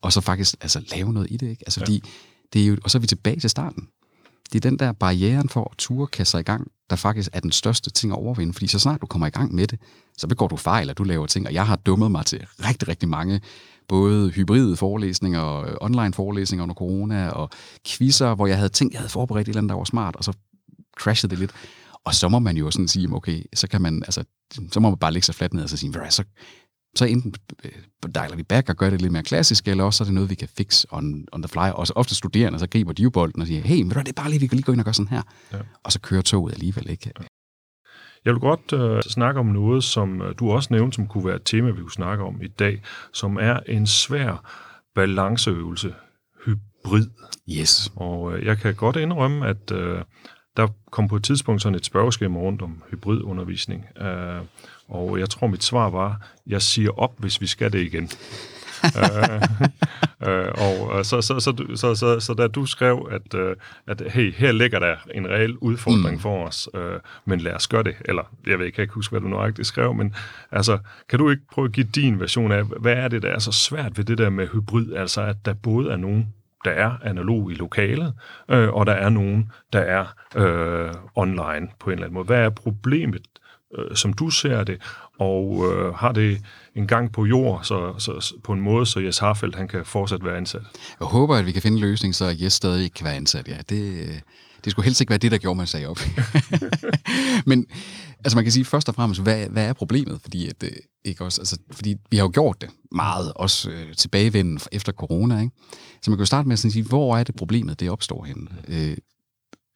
og 0.02 0.14
så 0.14 0.22
faktisk 0.22 0.56
altså, 0.62 0.82
lave 0.96 1.14
noget 1.14 1.28
i 1.32 1.38
det. 1.38 1.50
Ikke? 1.50 1.64
Altså, 1.66 1.80
ja. 1.80 1.84
fordi 1.84 2.04
det 2.54 2.62
er 2.62 2.66
jo, 2.66 2.78
og 2.84 2.92
så 2.92 2.98
er 2.98 3.00
vi 3.00 3.08
tilbage 3.08 3.40
til 3.40 3.50
starten. 3.50 3.88
Det 4.54 4.66
er 4.66 4.70
den 4.70 4.80
der 4.80 4.92
barrieren 4.92 5.50
for 5.50 5.72
at 5.72 5.78
ture 5.78 6.08
kaste 6.08 6.32
sig 6.32 6.40
i 6.40 6.44
gang, 6.44 6.72
der 6.90 6.96
faktisk 6.96 7.30
er 7.34 7.40
den 7.40 7.52
største 7.52 7.90
ting 7.90 8.12
at 8.12 8.18
overvinde. 8.18 8.54
Fordi 8.54 8.68
så 8.68 8.80
snart 8.80 9.02
du 9.02 9.06
kommer 9.06 9.28
i 9.28 9.30
gang 9.30 9.56
med 9.56 9.68
det, 9.68 9.80
så 10.18 10.28
begår 10.28 10.48
du 10.48 10.56
fejl, 10.56 10.90
og 10.90 10.98
du 10.98 11.04
laver 11.04 11.26
ting. 11.26 11.48
Og 11.48 11.54
jeg 11.54 11.68
har 11.68 11.76
dummet 11.76 12.12
mig 12.12 12.26
til 12.26 12.46
rigtig, 12.66 12.88
rigtig 12.88 13.10
mange 13.10 13.42
både 13.90 14.30
hybride 14.30 14.76
forelæsninger 14.76 15.40
og 15.40 15.78
online 15.82 16.14
forelæsninger 16.14 16.64
under 16.64 16.76
corona, 16.76 17.30
og 17.30 17.50
quizzer, 17.88 18.36
hvor 18.36 18.48
jeg 18.48 18.58
havde 18.58 18.70
tænkt, 18.70 18.94
jeg 18.94 19.00
havde 19.00 19.12
forberedt 19.12 19.48
et 19.48 19.50
eller 19.50 19.60
andet, 19.60 19.70
der 19.70 19.76
var 19.78 19.84
smart, 19.84 20.16
og 20.16 20.24
så 20.24 20.34
crashede 21.00 21.30
det 21.30 21.40
lidt. 21.40 21.52
Og 22.06 22.16
så 22.16 22.30
må 22.30 22.40
man 22.40 22.58
jo 22.58 22.72
sådan 22.72 22.88
sige, 22.88 23.08
okay, 23.12 23.44
så 23.54 23.68
kan 23.68 23.82
man, 23.82 24.04
altså, 24.04 24.24
så 24.72 24.80
må 24.80 24.90
man 24.90 25.00
bare 25.00 25.12
lægge 25.14 25.26
sig 25.26 25.36
fladt 25.36 25.54
ned 25.54 25.64
og 25.64 25.70
så 25.70 25.78
sige, 25.78 25.94
så, 26.10 26.24
så 26.96 27.06
enten 27.06 27.34
øh, 27.64 27.72
dialer 28.16 28.36
vi 28.36 28.44
back 28.44 28.70
og 28.70 28.76
gør 28.76 28.90
det 28.90 29.02
lidt 29.02 29.12
mere 29.12 29.24
klassisk, 29.24 29.68
eller 29.68 29.84
også 29.84 30.04
er 30.04 30.06
det 30.06 30.14
noget, 30.14 30.30
vi 30.30 30.36
kan 30.36 30.48
fix 30.58 30.86
on, 30.92 31.26
on 31.32 31.42
the 31.42 31.50
fly. 31.50 31.70
Og 31.74 31.88
så 31.88 31.94
ofte 31.96 32.16
studerende, 32.16 32.60
så 32.60 32.68
griber 32.68 32.94
de 32.94 33.04
jo 33.04 33.10
bolden 33.10 33.42
og 33.42 33.48
siger, 33.48 33.62
hey, 33.62 33.82
men 33.82 33.90
det 33.90 34.08
er 34.08 34.14
bare 34.14 34.30
lige, 34.30 34.40
vi 34.40 34.48
kan 34.48 34.56
lige 34.56 34.66
gå 34.66 34.72
ind 34.72 34.82
og 34.82 34.86
gøre 34.86 34.94
sådan 34.94 35.08
her. 35.08 35.22
Ja. 35.54 35.58
Og 35.84 35.92
så 35.92 36.00
kører 36.00 36.22
toget 36.22 36.54
alligevel 36.54 36.90
ikke. 36.90 37.12
Ja. 37.20 37.26
Jeg 38.26 38.34
vil 38.34 38.40
godt 38.40 38.74
øh, 38.74 39.02
snakke 39.02 39.40
om 39.40 39.46
noget, 39.46 39.84
som 39.84 40.22
øh, 40.22 40.36
du 40.40 40.52
også 40.52 40.68
nævnte, 40.72 40.96
som 40.96 41.08
kunne 41.08 41.26
være 41.26 41.36
et 41.36 41.42
tema, 41.46 41.70
vi 41.70 41.82
kunne 41.82 41.92
snakke 41.92 42.24
om 42.24 42.42
i 42.42 42.48
dag, 42.48 42.82
som 43.14 43.38
er 43.42 43.60
en 43.66 43.88
svær 43.88 44.52
balanceøvelse, 44.96 45.94
hybrid. 46.46 47.08
Yes. 47.52 47.92
Og 47.96 48.34
øh, 48.34 48.46
jeg 48.46 48.58
kan 48.58 48.76
godt 48.76 48.96
indrømme, 48.96 49.48
at 49.48 49.72
øh, 49.72 50.02
der 50.58 50.68
kom 50.92 51.08
på 51.08 51.16
et 51.16 51.24
tidspunkt 51.24 51.62
sådan 51.62 51.76
et 51.76 51.86
spørgeskema 51.86 52.40
rundt 52.40 52.62
om 52.62 52.84
hybridundervisning. 52.92 53.86
Øh, 54.02 54.42
og 54.88 55.20
jeg 55.20 55.30
tror, 55.30 55.48
mit 55.48 55.64
svar 55.64 55.90
var, 55.90 56.28
jeg 56.48 56.62
siger 56.62 57.00
op, 57.00 57.12
hvis 57.18 57.42
vi 57.42 57.48
skal 57.48 57.74
det 57.74 57.80
igen. 57.80 58.04
øh, 59.02 59.42
øh, 60.28 60.48
og 60.58 61.06
så, 61.06 61.22
så, 61.22 61.40
så, 61.40 61.66
så, 61.76 61.96
så, 61.96 62.20
så 62.20 62.34
da 62.34 62.48
du 62.48 62.66
skrev, 62.66 63.10
at, 63.12 63.34
øh, 63.34 63.56
at 63.88 64.02
hey, 64.12 64.34
her 64.34 64.52
ligger 64.52 64.80
der 64.80 64.96
en 65.14 65.28
reel 65.28 65.58
udfordring 65.58 66.16
mm. 66.16 66.20
for 66.20 66.48
os, 66.48 66.70
øh, 66.74 67.00
men 67.26 67.40
lad 67.40 67.54
os 67.54 67.68
gøre 67.68 67.84
det, 67.84 67.96
eller 68.06 68.24
jeg 68.48 68.60
ved 68.60 68.66
ikke, 68.66 68.66
jeg 68.66 68.74
kan 68.74 68.82
ikke 68.82 68.94
huske, 68.94 69.12
hvad 69.12 69.22
du 69.22 69.28
nøjagtigt 69.28 69.68
skrev, 69.68 69.94
men 69.94 70.16
altså, 70.52 70.78
kan 71.10 71.20
du 71.20 71.30
ikke 71.30 71.44
prøve 71.52 71.66
at 71.66 71.72
give 71.72 71.88
din 71.96 72.20
version 72.20 72.52
af, 72.52 72.64
hvad 72.80 72.94
er 72.94 73.08
det, 73.08 73.22
der 73.22 73.30
er 73.30 73.40
så 73.40 73.52
svært 73.52 73.98
ved 73.98 74.06
det 74.06 74.18
der 74.18 74.30
med 74.30 74.48
hybrid, 74.48 74.94
altså 74.94 75.22
at 75.22 75.36
der 75.46 75.54
både 75.54 75.92
er 75.92 75.98
nogen, 75.98 76.34
der 76.66 76.72
er 76.72 76.92
analog 77.04 77.52
i 77.52 77.56
lokalet, 77.56 78.14
øh, 78.50 78.70
og 78.70 78.86
der 78.86 78.94
er 78.94 79.10
nogen, 79.10 79.52
der 79.74 79.80
er 79.80 80.06
øh, 80.36 80.94
online 81.16 81.68
på 81.80 81.90
en 81.90 81.94
eller 81.94 82.06
anden 82.06 82.14
måde. 82.14 82.26
Hvad 82.26 82.46
er 82.46 82.50
problemet, 82.50 83.28
øh, 83.78 83.96
som 83.96 84.14
du 84.14 84.30
ser 84.30 84.64
det, 84.64 84.82
og 85.20 85.66
øh, 85.66 85.94
har 85.94 86.12
det 86.12 86.42
en 86.76 86.88
gang 86.88 87.12
på 87.12 87.26
jord, 87.26 87.64
så, 87.64 87.94
så, 87.98 88.34
på 88.44 88.54
en 88.54 88.62
måde, 88.62 88.86
så 88.86 89.00
Jes 89.00 89.18
Harfeldt 89.18 89.56
han 89.56 89.68
kan 89.68 89.86
fortsat 89.86 90.26
være 90.26 90.38
ansat. 90.38 90.62
Jeg 91.00 91.08
håber, 91.08 91.36
at 91.36 91.46
vi 91.46 91.52
kan 91.52 91.62
finde 91.62 91.76
en 91.76 91.82
løsning, 91.82 92.16
så 92.16 92.36
Jes 92.42 92.54
stadig 92.54 92.94
kan 92.94 93.06
være 93.06 93.16
ansat. 93.16 93.48
Ja, 93.48 93.58
det, 93.70 94.10
det 94.64 94.72
skulle 94.72 94.86
helst 94.86 95.02
ikke 95.02 95.10
være 95.10 95.18
det, 95.18 95.32
der 95.32 95.38
gjorde 95.38 95.56
mig 95.56 95.68
sag 95.68 95.88
op. 95.88 96.00
Men 97.50 97.66
altså 98.24 98.38
man 98.38 98.46
kan 98.46 98.52
sige 98.52 98.66
først 98.66 98.90
og 98.90 98.96
fremmest, 98.96 99.22
hvad, 99.22 99.48
hvad 99.50 99.66
er 99.66 99.74
problemet? 99.74 100.22
Fordi, 100.22 100.48
at, 100.48 100.64
øh, 100.64 100.72
ikke 101.06 101.24
også, 101.24 101.42
altså, 101.42 101.58
fordi 101.72 101.96
vi 102.12 102.18
har 102.18 102.24
jo 102.24 102.32
gjort 102.34 102.62
det 102.62 102.70
meget, 102.92 103.34
også 103.36 103.70
øh, 103.70 103.96
tilbagevenden 103.96 104.60
efter 104.72 104.92
corona. 104.92 105.40
Ikke? 105.40 105.56
Så 106.02 106.12
man 106.12 106.18
kan 106.18 106.22
jo 106.22 106.26
starte 106.26 106.48
med 106.48 106.54
at 106.54 106.60
sige, 106.60 106.84
hvor 106.84 107.18
er 107.18 107.24
det 107.24 107.36
problemet, 107.36 107.80
det 107.80 107.90
opstår 107.90 108.24
henne? 108.24 108.48
Øh, 108.68 108.98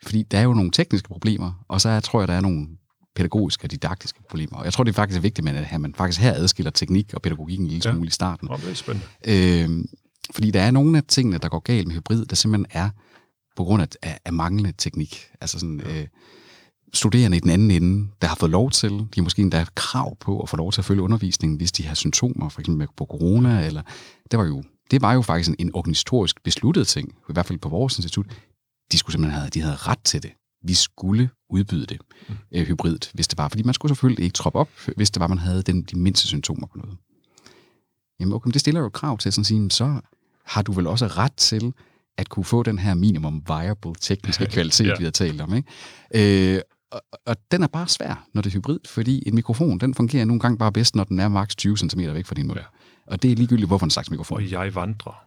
fordi 0.03 0.23
der 0.23 0.37
er 0.37 0.43
jo 0.43 0.53
nogle 0.53 0.71
tekniske 0.71 1.07
problemer, 1.07 1.63
og 1.67 1.81
så 1.81 1.89
er, 1.89 1.99
tror 1.99 2.21
jeg, 2.21 2.27
der 2.27 2.33
er 2.33 2.41
nogle 2.41 2.67
pædagogiske 3.15 3.65
og 3.65 3.71
didaktiske 3.71 4.19
problemer. 4.29 4.57
Og 4.57 4.65
jeg 4.65 4.73
tror, 4.73 4.83
det 4.83 4.91
er 4.91 4.95
faktisk 4.95 5.23
vigtigt, 5.23 5.49
at 5.49 5.81
man 5.81 5.93
faktisk 5.93 6.21
her 6.21 6.33
adskiller 6.33 6.71
teknik 6.71 7.13
og 7.13 7.21
pædagogik 7.21 7.59
en 7.59 7.67
lille 7.67 7.81
smule 7.81 7.99
ja. 7.99 8.07
i 8.07 8.09
starten. 8.09 8.51
Oh, 8.51 8.61
det 8.61 8.71
er 8.71 8.73
spændende. 8.73 9.07
Øh, 9.27 9.85
fordi 10.31 10.51
der 10.51 10.61
er 10.61 10.71
nogle 10.71 10.97
af 10.97 11.03
tingene, 11.07 11.37
der 11.37 11.49
går 11.49 11.59
galt 11.59 11.87
med 11.87 11.95
hybrid, 11.95 12.25
der 12.25 12.35
simpelthen 12.35 12.65
er 12.71 12.89
på 13.55 13.63
grund 13.63 13.81
af, 13.81 13.87
af, 14.01 14.19
af 14.25 14.33
manglende 14.33 14.73
teknik. 14.77 15.25
Altså 15.41 15.59
sådan, 15.59 15.81
ja. 15.85 16.01
øh, 16.01 16.07
studerende 16.93 17.37
i 17.37 17.39
den 17.39 17.49
anden 17.49 17.71
ende, 17.71 18.09
der 18.21 18.27
har 18.27 18.35
fået 18.35 18.51
lov 18.51 18.71
til, 18.71 18.89
de 18.91 19.07
har 19.15 19.21
måske 19.21 19.41
endda 19.41 19.65
krav 19.75 20.17
på 20.19 20.39
at 20.39 20.49
få 20.49 20.57
lov 20.57 20.71
til 20.71 20.81
at 20.81 20.85
følge 20.85 21.01
undervisningen, 21.01 21.57
hvis 21.57 21.71
de 21.71 21.83
har 21.83 21.95
symptomer, 21.95 22.49
for 22.49 22.59
eksempel 22.59 22.87
på 22.97 23.05
corona, 23.05 23.65
eller 23.65 23.81
det 24.31 24.39
var 24.39 24.45
jo, 24.45 24.63
det 24.91 25.01
var 25.01 25.13
jo 25.13 25.21
faktisk 25.21 25.49
en, 25.49 25.55
en 25.59 25.75
organisatorisk 25.75 26.43
besluttet 26.43 26.87
ting, 26.87 27.09
i 27.29 27.33
hvert 27.33 27.45
fald 27.45 27.59
på 27.59 27.69
vores 27.69 27.97
institut. 27.97 28.25
De 28.91 28.97
skulle 28.97 29.13
simpelthen 29.13 29.39
have, 29.39 29.49
de 29.49 29.61
havde 29.61 29.75
ret 29.75 29.99
til 30.03 30.23
det 30.23 30.31
vi 30.63 30.73
skulle 30.73 31.29
udbyde 31.49 31.85
det 31.85 32.01
mm. 32.29 32.35
øh, 32.51 32.67
hybridt, 32.67 33.11
hvis 33.13 33.27
det 33.27 33.37
var. 33.37 33.47
Fordi 33.47 33.63
man 33.63 33.73
skulle 33.73 33.89
selvfølgelig 33.89 34.23
ikke 34.23 34.33
troppe 34.33 34.59
op, 34.59 34.69
hvis 34.95 35.11
det 35.11 35.19
var, 35.19 35.27
man 35.27 35.37
havde 35.37 35.61
den, 35.61 35.81
de 35.81 35.99
mindste 35.99 36.27
symptomer 36.27 36.67
på 36.67 36.77
noget. 36.77 36.97
Jamen 38.19 38.33
okay, 38.33 38.51
det 38.51 38.61
stiller 38.61 38.81
jo 38.81 38.87
et 38.87 38.93
krav 38.93 39.17
til 39.17 39.29
at 39.29 39.33
sige, 39.33 39.71
så 39.71 40.01
har 40.45 40.61
du 40.61 40.71
vel 40.71 40.87
også 40.87 41.07
ret 41.07 41.33
til 41.33 41.73
at 42.17 42.29
kunne 42.29 42.45
få 42.45 42.63
den 42.63 42.79
her 42.79 42.93
minimum 42.93 43.43
viable 43.47 43.93
tekniske 44.01 44.45
kvalitet, 44.53 44.87
ja. 44.87 44.95
vi 44.97 45.03
har 45.03 45.11
talt 45.11 45.41
om. 45.41 45.53
Ikke? 45.53 46.55
Øh, 46.55 46.61
og, 46.91 47.01
og 47.25 47.35
den 47.51 47.63
er 47.63 47.67
bare 47.67 47.87
svær, 47.87 48.27
når 48.33 48.41
det 48.41 48.49
er 48.49 48.53
hybrid, 48.53 48.79
fordi 48.87 49.23
en 49.27 49.35
mikrofon, 49.35 49.77
den 49.77 49.93
fungerer 49.93 50.25
nogle 50.25 50.39
gange 50.39 50.57
bare 50.57 50.71
bedst, 50.71 50.95
når 50.95 51.03
den 51.03 51.19
er 51.19 51.27
maks 51.27 51.55
20 51.55 51.77
cm 51.77 51.99
væk 51.99 52.25
fra 52.25 52.35
din 52.35 52.47
mund. 52.47 52.59
Ja. 52.59 52.65
Og 53.07 53.21
det 53.21 53.31
er 53.31 53.35
ligegyldigt, 53.35 53.67
hvorfor 53.67 53.85
en 53.85 53.89
slags 53.89 54.11
mikrofon. 54.11 54.37
Og 54.37 54.51
jeg 54.51 54.75
vandrer. 54.75 55.25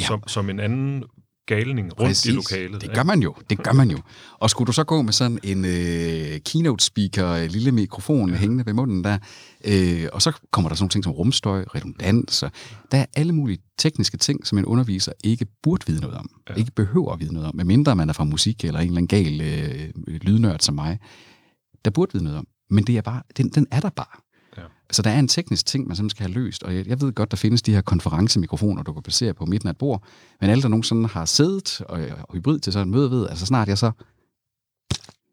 Ja. 0.00 0.04
Som, 0.04 0.22
som 0.26 0.50
en 0.50 0.60
anden 0.60 1.04
galning 1.48 1.86
rundt 1.86 2.08
Præcis. 2.08 2.26
i 2.26 2.30
lokalet. 2.30 2.80
Det 2.80 2.94
gør 2.94 3.02
man 3.02 3.22
jo, 3.22 3.34
det 3.50 3.62
gør 3.62 3.72
man 3.72 3.90
jo. 3.90 3.98
Og 4.38 4.50
skulle 4.50 4.66
du 4.66 4.72
så 4.72 4.84
gå 4.84 5.02
med 5.02 5.12
sådan 5.12 5.38
en 5.42 5.64
øh, 5.64 6.40
keynote 6.40 6.84
speaker, 6.84 7.34
en 7.34 7.50
lille 7.50 7.72
mikrofon 7.72 8.30
ja. 8.30 8.36
hængende 8.36 8.66
ved 8.66 8.72
munden 8.72 9.04
der, 9.04 9.18
øh, 9.64 10.06
og 10.12 10.22
så 10.22 10.32
kommer 10.50 10.68
der 10.68 10.76
sådan 10.76 10.82
nogle 10.84 10.90
ting 10.90 11.04
som 11.04 11.12
rumstøj, 11.12 11.64
redundans, 11.74 12.42
og 12.42 12.50
der 12.92 12.98
er 12.98 13.06
alle 13.16 13.32
mulige 13.32 13.58
tekniske 13.78 14.16
ting, 14.16 14.46
som 14.46 14.58
en 14.58 14.64
underviser 14.64 15.12
ikke 15.24 15.46
burde 15.62 15.86
vide 15.86 16.00
noget 16.00 16.16
om, 16.16 16.30
ja. 16.48 16.54
ikke 16.54 16.70
behøver 16.70 17.12
at 17.12 17.20
vide 17.20 17.32
noget 17.32 17.48
om, 17.48 17.56
medmindre 17.56 17.96
man 17.96 18.08
er 18.08 18.12
fra 18.12 18.24
musik 18.24 18.64
eller 18.64 18.80
en 18.80 18.86
eller 18.86 18.98
anden 18.98 19.08
gal 19.08 19.40
øh, 19.40 19.88
lydnørd 20.22 20.60
som 20.60 20.74
mig, 20.74 20.98
der 21.84 21.90
burde 21.90 22.12
vide 22.12 22.24
noget 22.24 22.38
om. 22.38 22.46
Men 22.70 22.84
det 22.84 22.96
er 22.96 23.02
bare, 23.02 23.22
den, 23.36 23.48
den 23.48 23.66
er 23.70 23.80
der 23.80 23.90
bare. 23.90 24.20
Så 24.90 25.02
der 25.02 25.10
er 25.10 25.18
en 25.18 25.28
teknisk 25.28 25.66
ting, 25.66 25.88
man 25.88 25.96
simpelthen 25.96 26.10
skal 26.10 26.32
have 26.32 26.44
løst, 26.44 26.62
og 26.62 26.74
jeg, 26.74 26.86
jeg 26.86 27.00
ved 27.00 27.12
godt, 27.12 27.30
der 27.30 27.36
findes 27.36 27.62
de 27.62 27.74
her 27.74 27.80
konferencemikrofoner, 27.80 28.82
du 28.82 28.92
kan 28.92 29.02
placere 29.02 29.34
på 29.34 29.46
midten 29.46 29.68
af 29.68 29.72
et 29.72 29.78
bord, 29.78 30.02
men 30.40 30.50
alle, 30.50 30.62
der 30.62 30.68
nogensinde 30.68 31.08
har 31.08 31.24
siddet 31.24 31.80
og, 31.80 32.00
og 32.28 32.34
hybrid 32.34 32.58
til 32.58 32.72
sådan 32.72 32.88
et 32.88 32.92
møde 32.92 33.10
ved, 33.10 33.28
altså 33.28 33.46
snart 33.46 33.68
jeg 33.68 33.78
så 33.78 33.90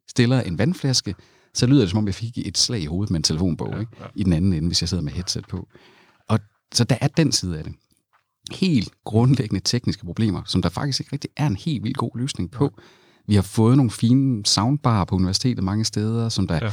stiller 0.09 0.41
en 0.41 0.57
vandflaske, 0.57 1.15
så 1.53 1.65
lyder 1.65 1.81
det, 1.81 1.89
som 1.89 1.97
om 1.97 2.05
jeg 2.07 2.15
fik 2.15 2.37
et 2.37 2.57
slag 2.57 2.81
i 2.81 2.85
hovedet 2.85 3.11
med 3.11 3.19
en 3.19 3.23
telefonbog 3.23 3.69
ja, 3.69 3.75
ja. 3.75 3.79
Ikke? 3.79 3.91
i 4.15 4.23
den 4.23 4.33
anden 4.33 4.53
ende, 4.53 4.67
hvis 4.67 4.81
jeg 4.81 4.89
sidder 4.89 5.03
med 5.03 5.11
headset 5.13 5.47
på. 5.47 5.67
Og 6.29 6.39
så 6.73 6.83
der 6.83 6.97
er 7.01 7.07
den 7.07 7.31
side 7.31 7.57
af 7.57 7.63
det. 7.63 7.73
Helt 8.51 8.89
grundlæggende 9.03 9.61
tekniske 9.63 10.05
problemer, 10.05 10.41
som 10.45 10.61
der 10.61 10.69
faktisk 10.69 10.99
ikke 10.99 11.13
rigtig 11.13 11.29
er 11.37 11.47
en 11.47 11.55
helt 11.55 11.83
vildt 11.83 11.97
god 11.97 12.17
løsning 12.17 12.51
på. 12.51 12.63
Ja. 12.63 12.83
Vi 13.27 13.35
har 13.35 13.41
fået 13.41 13.77
nogle 13.77 13.91
fine 13.91 14.45
soundbar 14.45 15.05
på 15.05 15.15
universitetet 15.15 15.63
mange 15.63 15.85
steder, 15.85 16.29
som 16.29 16.47
der 16.47 16.55
ja 16.55 16.71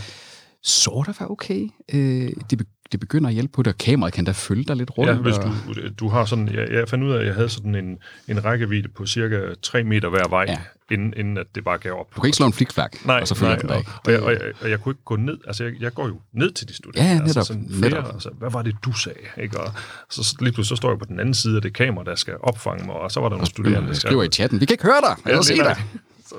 sort 0.63 1.09
of 1.09 1.21
er 1.21 1.27
okay. 1.27 1.69
Øh, 1.93 2.33
det, 2.51 2.67
det 2.93 3.01
begynder 3.01 3.29
at 3.29 3.35
hjælpe 3.35 3.53
på 3.53 3.63
det, 3.63 3.73
og 3.73 3.79
kameraet 3.79 4.15
kan 4.15 4.25
da 4.25 4.33
følge 4.33 4.65
dig 4.65 4.77
lidt 4.77 4.99
rundt. 4.99 5.11
Ja, 5.11 5.17
hvis 5.17 5.37
du, 5.37 5.89
du 6.01 6.09
har 6.09 6.25
sådan, 6.25 6.49
jeg, 6.55 6.69
jeg 6.71 6.89
fandt 6.89 7.05
ud 7.05 7.13
af, 7.13 7.21
at 7.21 7.27
jeg 7.27 7.35
havde 7.35 7.49
sådan 7.49 7.75
en, 7.75 7.99
en 8.29 8.45
rækkevidde 8.45 8.89
på 8.89 9.07
cirka 9.07 9.41
3 9.63 9.85
meter 9.85 10.09
hver 10.09 10.29
vej, 10.29 10.45
ja. 10.49 10.59
inden, 10.91 11.15
inden 11.17 11.39
at 11.39 11.47
det 11.55 11.65
bare 11.65 11.79
gav 11.79 11.93
op. 11.93 12.15
Du 12.17 12.21
kan 12.21 12.29
ikke 12.29 12.37
slå 12.37 12.47
en 12.47 12.53
flikflak, 12.53 13.07
nej, 13.07 13.21
og 13.21 13.29
så 13.29 13.35
følger 13.35 13.57
den 13.57 13.69
dig 13.69 13.77
og, 13.77 13.85
og, 14.07 14.13
jeg, 14.13 14.21
og, 14.21 14.33
jeg, 14.33 14.41
og 14.61 14.71
jeg 14.71 14.81
kunne 14.81 14.93
ikke 14.93 15.05
gå 15.05 15.17
ned, 15.17 15.39
altså 15.47 15.65
jeg, 15.65 15.73
jeg 15.81 15.95
går 15.95 16.07
jo 16.07 16.21
ned 16.33 16.53
til 16.53 16.69
de 16.69 16.75
studerende. 16.75 17.13
Ja, 17.13 17.15
netop. 17.15 17.27
Altså 17.27 17.43
sådan 17.43 17.69
flere, 17.69 17.91
netop. 17.91 18.15
Altså, 18.15 18.31
hvad 18.39 18.51
var 18.51 18.63
det, 18.63 18.77
du 18.85 18.93
sagde? 18.93 19.19
Ikke? 19.43 19.61
Og 19.61 19.73
så 20.11 20.37
lige 20.41 20.53
pludselig 20.53 20.77
så 20.77 20.77
står 20.77 20.91
jeg 20.91 20.99
på 20.99 21.05
den 21.05 21.21
anden 21.21 21.35
side 21.35 21.57
af 21.57 21.63
det 21.63 21.73
kamera, 21.73 22.05
der 22.05 22.15
skal 22.15 22.35
opfange 22.41 22.87
mig, 22.87 22.95
og 22.95 23.11
så 23.13 23.21
var 23.21 23.29
der 23.29 23.37
nogle 23.37 23.47
studerende, 23.47 23.89
der 23.89 23.95
skriver 23.95 24.23
i 24.23 24.29
chatten, 24.29 24.61
vi 24.61 24.67
kan 24.67 24.75
ikke 24.75 24.85
høre 24.85 25.01
dig, 25.01 25.33
ja, 25.33 25.43
se 25.43 25.57
dig. 25.57 25.77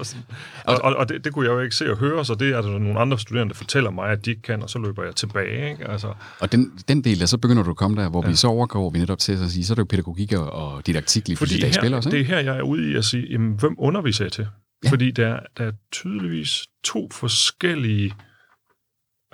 Så 0.01 0.15
og 0.65 0.79
og, 0.83 0.95
og 0.95 1.09
det, 1.09 1.25
det 1.25 1.33
kunne 1.33 1.45
jeg 1.45 1.53
jo 1.53 1.59
ikke 1.59 1.75
se 1.75 1.91
og 1.91 1.97
høre, 1.97 2.25
så 2.25 2.35
det 2.35 2.49
er 2.49 2.61
der 2.61 2.79
nogle 2.79 2.99
andre 2.99 3.19
studerende, 3.19 3.53
der 3.53 3.57
fortæller 3.57 3.91
mig, 3.91 4.09
at 4.09 4.25
de 4.25 4.29
ikke 4.29 4.41
kan, 4.41 4.63
og 4.63 4.69
så 4.69 4.79
løber 4.79 5.03
jeg 5.03 5.15
tilbage. 5.15 5.71
Ikke? 5.71 5.87
Altså. 5.87 6.13
Og 6.39 6.51
den, 6.51 6.71
den 6.87 7.03
del, 7.03 7.19
der 7.19 7.25
så 7.25 7.37
begynder 7.37 7.63
du 7.63 7.69
at 7.69 7.77
komme 7.77 8.01
der, 8.01 8.09
hvor 8.09 8.23
ja. 8.23 8.29
vi 8.29 8.35
så 8.35 8.47
overgår 8.47 8.89
vi 8.89 8.99
netop 8.99 9.19
til 9.19 9.31
at 9.31 9.51
sige, 9.51 9.65
så 9.65 9.73
er 9.73 9.75
det 9.75 9.79
jo 9.79 9.85
pædagogik 9.85 10.33
og 10.33 10.87
didaktik 10.87 11.27
lige 11.27 11.37
Fordi 11.37 11.65
her, 11.65 11.71
spiller 11.71 11.97
også, 11.97 12.09
ikke? 12.09 12.17
det 12.17 12.23
er 12.23 12.35
her, 12.35 12.51
jeg 12.51 12.57
er 12.57 12.61
ude 12.61 12.91
i 12.91 12.95
at 12.95 13.05
sige, 13.05 13.27
jamen, 13.31 13.53
hvem 13.53 13.75
underviser 13.77 14.25
jeg 14.25 14.31
til? 14.31 14.47
Ja. 14.83 14.89
Fordi 14.89 15.11
der, 15.11 15.39
der 15.57 15.65
er 15.65 15.71
tydeligvis 15.91 16.67
to 16.83 17.09
forskellige 17.11 18.13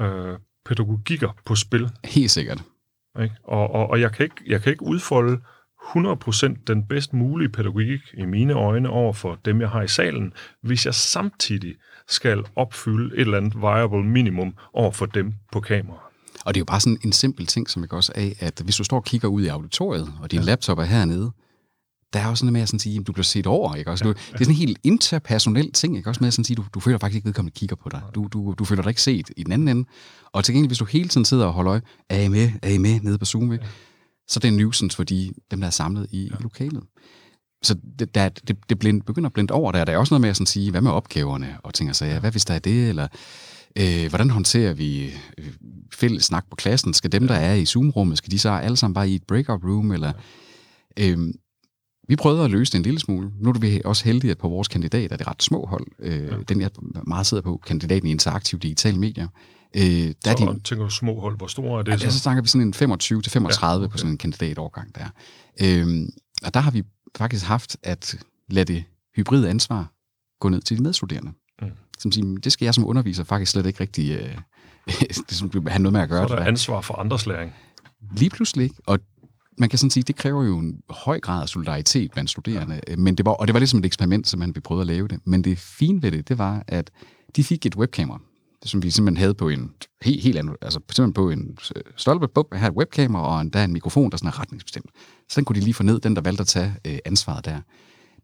øh, 0.01 0.37
pædagogikker 0.65 1.37
på 1.45 1.55
spil. 1.55 1.89
Helt 2.05 2.31
sikkert. 2.31 2.63
Ikke? 3.21 3.35
Og, 3.43 3.71
og, 3.71 3.89
og 3.89 4.01
jeg, 4.01 4.11
kan 4.11 4.23
ikke, 4.23 4.35
jeg 4.47 4.61
kan 4.61 4.71
ikke 4.71 4.83
udfolde 4.83 5.41
100% 5.95 6.63
den 6.67 6.83
bedst 6.83 7.13
mulige 7.13 7.49
pædagogik 7.49 7.99
i 8.13 8.25
mine 8.25 8.53
øjne 8.53 8.89
over 8.89 9.13
for 9.13 9.39
dem, 9.45 9.61
jeg 9.61 9.69
har 9.69 9.81
i 9.81 9.87
salen, 9.87 10.33
hvis 10.63 10.85
jeg 10.85 10.95
samtidig 10.95 11.75
skal 12.07 12.43
opfylde 12.55 13.15
et 13.15 13.21
eller 13.21 13.37
andet 13.37 13.55
viable 13.55 14.03
minimum 14.03 14.53
over 14.73 14.91
for 14.91 15.05
dem 15.05 15.33
på 15.51 15.59
kamera. 15.59 15.97
Og 16.45 16.53
det 16.53 16.59
er 16.59 16.61
jo 16.61 16.65
bare 16.65 16.79
sådan 16.79 16.97
en 17.03 17.11
simpel 17.11 17.45
ting, 17.45 17.69
som 17.69 17.81
jeg 17.81 17.93
også 17.93 18.11
af, 18.15 18.35
at 18.39 18.61
hvis 18.63 18.75
du 18.75 18.83
står 18.83 18.97
og 18.97 19.05
kigger 19.05 19.27
ud 19.27 19.43
i 19.43 19.47
auditoriet, 19.47 20.13
og 20.21 20.31
din 20.31 20.39
ja. 20.39 20.45
laptop 20.45 20.79
er 20.79 20.83
hernede, 20.83 21.31
der 22.13 22.19
er 22.19 22.27
også 22.27 22.41
sådan 22.41 22.53
med 22.53 22.61
at 22.61 22.67
sådan 22.67 22.79
sige, 22.79 22.99
at 22.99 23.07
du 23.07 23.11
bliver 23.11 23.23
set 23.23 23.47
over. 23.47 23.75
Ikke? 23.75 23.91
Også, 23.91 24.05
ja, 24.05 24.09
ja. 24.09 24.13
Det 24.13 24.33
er 24.33 24.37
sådan 24.37 24.53
en 24.53 24.57
helt 24.57 24.77
interpersonel 24.83 25.71
ting, 25.71 25.97
ikke? 25.97 26.09
også 26.09 26.19
med 26.21 26.27
at 26.27 26.33
sådan 26.33 26.45
sige, 26.45 26.55
du, 26.55 26.65
du 26.73 26.79
føler 26.79 26.97
faktisk 26.97 27.15
ikke, 27.15 27.25
at 27.25 27.27
vedkommende 27.27 27.55
kigger 27.55 27.75
på 27.75 27.89
dig. 27.89 28.01
Du, 28.15 28.27
du, 28.33 28.55
du 28.59 28.65
føler 28.65 28.81
dig 28.81 28.89
ikke 28.89 29.01
set 29.01 29.29
i 29.37 29.43
den 29.43 29.51
anden 29.51 29.67
ende. 29.67 29.89
Og 30.31 30.43
til 30.43 30.53
gengæld, 30.53 30.69
hvis 30.69 30.77
du 30.77 30.85
hele 30.85 31.09
tiden 31.09 31.25
sidder 31.25 31.45
og 31.45 31.53
holder 31.53 31.71
øje, 31.71 31.81
er 32.09 32.21
I 32.21 32.27
med, 32.27 32.51
er 32.61 32.69
I 32.69 32.77
med 32.77 32.99
nede 33.01 33.17
på 33.17 33.25
Zoom, 33.25 33.51
ja 33.51 33.57
så 34.29 34.39
det 34.39 34.47
er 34.47 34.51
en 34.51 34.57
nuisance 34.57 34.95
for 34.95 35.03
de, 35.03 35.31
dem, 35.51 35.59
der 35.59 35.67
er 35.67 35.71
samlet 35.71 36.07
i, 36.11 36.23
ja. 36.23 36.35
i 36.39 36.43
lokalet. 36.43 36.83
Så 37.61 37.75
det, 37.99 38.15
der, 38.15 38.29
det, 38.29 38.57
det 38.69 38.79
blind, 38.79 39.01
begynder 39.01 39.29
at 39.29 39.33
blinde 39.33 39.53
over 39.53 39.71
der. 39.71 39.85
Der 39.85 39.93
er 39.93 39.97
også 39.97 40.13
noget 40.13 40.21
med 40.21 40.29
at 40.29 40.35
sådan 40.35 40.45
sige, 40.45 40.71
hvad 40.71 40.81
med 40.81 40.91
opgaverne? 40.91 41.57
Og 41.63 41.73
tænker 41.73 41.93
sig, 41.93 42.07
ja, 42.07 42.19
hvad 42.19 42.31
hvis 42.31 42.45
der 42.45 42.53
er 42.53 42.59
det? 42.59 42.89
Eller 42.89 43.07
øh, 43.75 44.09
hvordan 44.09 44.29
håndterer 44.29 44.73
vi 44.73 45.05
øh, 45.37 45.53
fælles 45.93 46.25
snak 46.25 46.45
på 46.49 46.55
klassen? 46.55 46.93
Skal 46.93 47.11
dem, 47.11 47.27
der 47.27 47.35
er 47.35 47.53
i 47.53 47.65
Zoom-rummet, 47.65 48.17
skal 48.17 48.31
de 48.31 48.39
så 48.39 48.49
alle 48.49 48.77
sammen 48.77 48.93
bare 48.93 49.09
i 49.09 49.15
et 49.15 49.23
breakout 49.23 49.63
room? 49.63 49.91
Eller, 49.91 50.13
øh, 50.99 51.17
vi 52.09 52.15
prøvede 52.15 52.43
at 52.43 52.51
løse 52.51 52.71
det 52.71 52.77
en 52.77 52.83
lille 52.83 52.99
smule. 52.99 53.31
Nu 53.39 53.49
er 53.49 53.59
vi 53.59 53.81
også 53.85 54.05
heldige, 54.05 54.31
at 54.31 54.37
på 54.37 54.49
vores 54.49 54.67
kandidat 54.67 55.11
er 55.11 55.17
det 55.17 55.27
ret 55.27 55.43
små 55.43 55.65
hold. 55.65 55.87
Øh, 55.99 56.23
ja. 56.23 56.35
Den, 56.49 56.61
jeg 56.61 56.69
meget 57.07 57.25
sidder 57.25 57.43
på, 57.43 57.61
kandidaten 57.65 58.07
i 58.07 58.11
interaktive 58.11 58.59
digitale 58.59 58.99
medier, 58.99 59.27
Øh, 59.75 59.81
der 59.81 60.13
så 60.23 60.29
er 60.29 60.53
de, 60.53 60.59
tænker 60.59 60.85
du 60.85 60.91
små 60.91 61.19
hold, 61.19 61.37
hvor 61.37 61.47
store 61.47 61.79
er 61.79 61.83
det? 61.83 61.91
Ja, 61.91 61.97
så? 61.97 62.11
så 62.11 62.19
snakker 62.19 62.41
vi 62.41 62.47
sådan 62.47 62.67
en 62.67 62.73
25 62.73 63.21
til 63.21 63.31
35 63.31 63.81
ja, 63.81 63.85
okay. 63.85 63.91
på 63.91 63.97
sådan 63.97 64.11
en 64.11 64.17
kandidatårgang 64.17 64.95
der. 64.95 65.05
Øh, 65.61 66.07
og 66.43 66.53
der 66.53 66.59
har 66.59 66.71
vi 66.71 66.83
faktisk 67.17 67.45
haft 67.45 67.77
at 67.83 68.15
lade 68.49 68.73
det 68.73 68.83
hybride 69.15 69.49
ansvar 69.49 69.91
gå 70.39 70.49
ned 70.49 70.61
til 70.61 70.77
de 70.77 70.83
medstuderende. 70.83 71.31
Mm. 71.61 71.67
Som 71.99 72.11
siger, 72.11 72.39
det 72.43 72.51
skal 72.51 72.65
jeg 72.65 72.73
som 72.73 72.87
underviser 72.87 73.23
faktisk 73.23 73.51
slet 73.51 73.65
ikke 73.65 73.79
rigtig 73.79 74.11
øh, 74.11 74.37
det 75.29 75.63
have 75.71 75.81
noget 75.81 75.93
med 75.93 76.01
at 76.01 76.09
gøre. 76.09 76.27
Så 76.27 76.33
er 76.33 76.39
der 76.39 76.45
ansvar 76.45 76.81
for 76.81 76.93
andres 76.93 77.25
læring. 77.25 77.53
Lige 78.11 78.29
pludselig. 78.29 78.71
Og 78.85 78.99
man 79.59 79.69
kan 79.69 79.79
sådan 79.79 79.91
sige, 79.91 80.03
det 80.03 80.15
kræver 80.15 80.43
jo 80.43 80.57
en 80.57 80.81
høj 80.89 81.19
grad 81.19 81.41
af 81.41 81.49
solidaritet 81.49 82.11
blandt 82.11 82.29
studerende. 82.29 82.81
Ja. 82.87 82.95
Men 82.95 83.15
det 83.15 83.25
var, 83.25 83.31
og 83.31 83.47
det 83.47 83.53
var 83.53 83.59
lidt 83.59 83.69
som 83.69 83.79
et 83.79 83.85
eksperiment, 83.85 84.27
som 84.27 84.39
man 84.39 84.55
vi 84.55 84.59
prøvede 84.59 84.81
at 84.81 84.87
lave 84.87 85.07
det. 85.07 85.19
Men 85.25 85.43
det 85.43 85.57
fine 85.57 86.01
ved 86.01 86.11
det, 86.11 86.27
det 86.27 86.37
var, 86.37 86.63
at 86.67 86.91
de 87.35 87.43
fik 87.43 87.65
et 87.65 87.75
webkamera 87.75 88.19
det, 88.61 88.71
som 88.71 88.83
vi 88.83 88.89
simpelthen 88.89 89.17
havde 89.21 89.33
på 89.33 89.49
en 89.49 89.71
helt, 90.01 90.23
helt 90.23 90.37
anden, 90.37 90.55
altså 90.61 90.79
simpelthen 90.79 91.13
på 91.13 91.29
en 91.29 91.57
øh, 91.75 91.81
stolpe, 91.95 92.27
bup, 92.27 92.55
her 92.55 92.67
et 92.67 92.73
webkamera 92.73 93.35
og 93.35 93.41
en, 93.41 93.49
der 93.49 93.59
er 93.59 93.63
en 93.63 93.73
mikrofon, 93.73 94.11
der 94.11 94.17
sådan 94.17 94.27
er 94.27 94.39
retningsbestemt. 94.39 94.91
Så 95.29 95.33
den 95.35 95.45
kunne 95.45 95.55
de 95.55 95.63
lige 95.63 95.73
få 95.73 95.83
ned, 95.83 95.99
den 95.99 96.15
der 96.15 96.21
valgte 96.21 96.41
at 96.41 96.47
tage 96.47 96.75
øh, 96.87 96.97
ansvaret 97.05 97.45
der. 97.45 97.61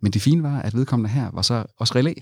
Men 0.02 0.12
det 0.12 0.22
fine 0.22 0.44
var, 0.44 0.62
at 0.62 0.74
vedkommende 0.74 1.10
her 1.10 1.32
var 1.34 1.42
så 1.42 1.66
også 1.78 1.96
relæ. 1.96 2.14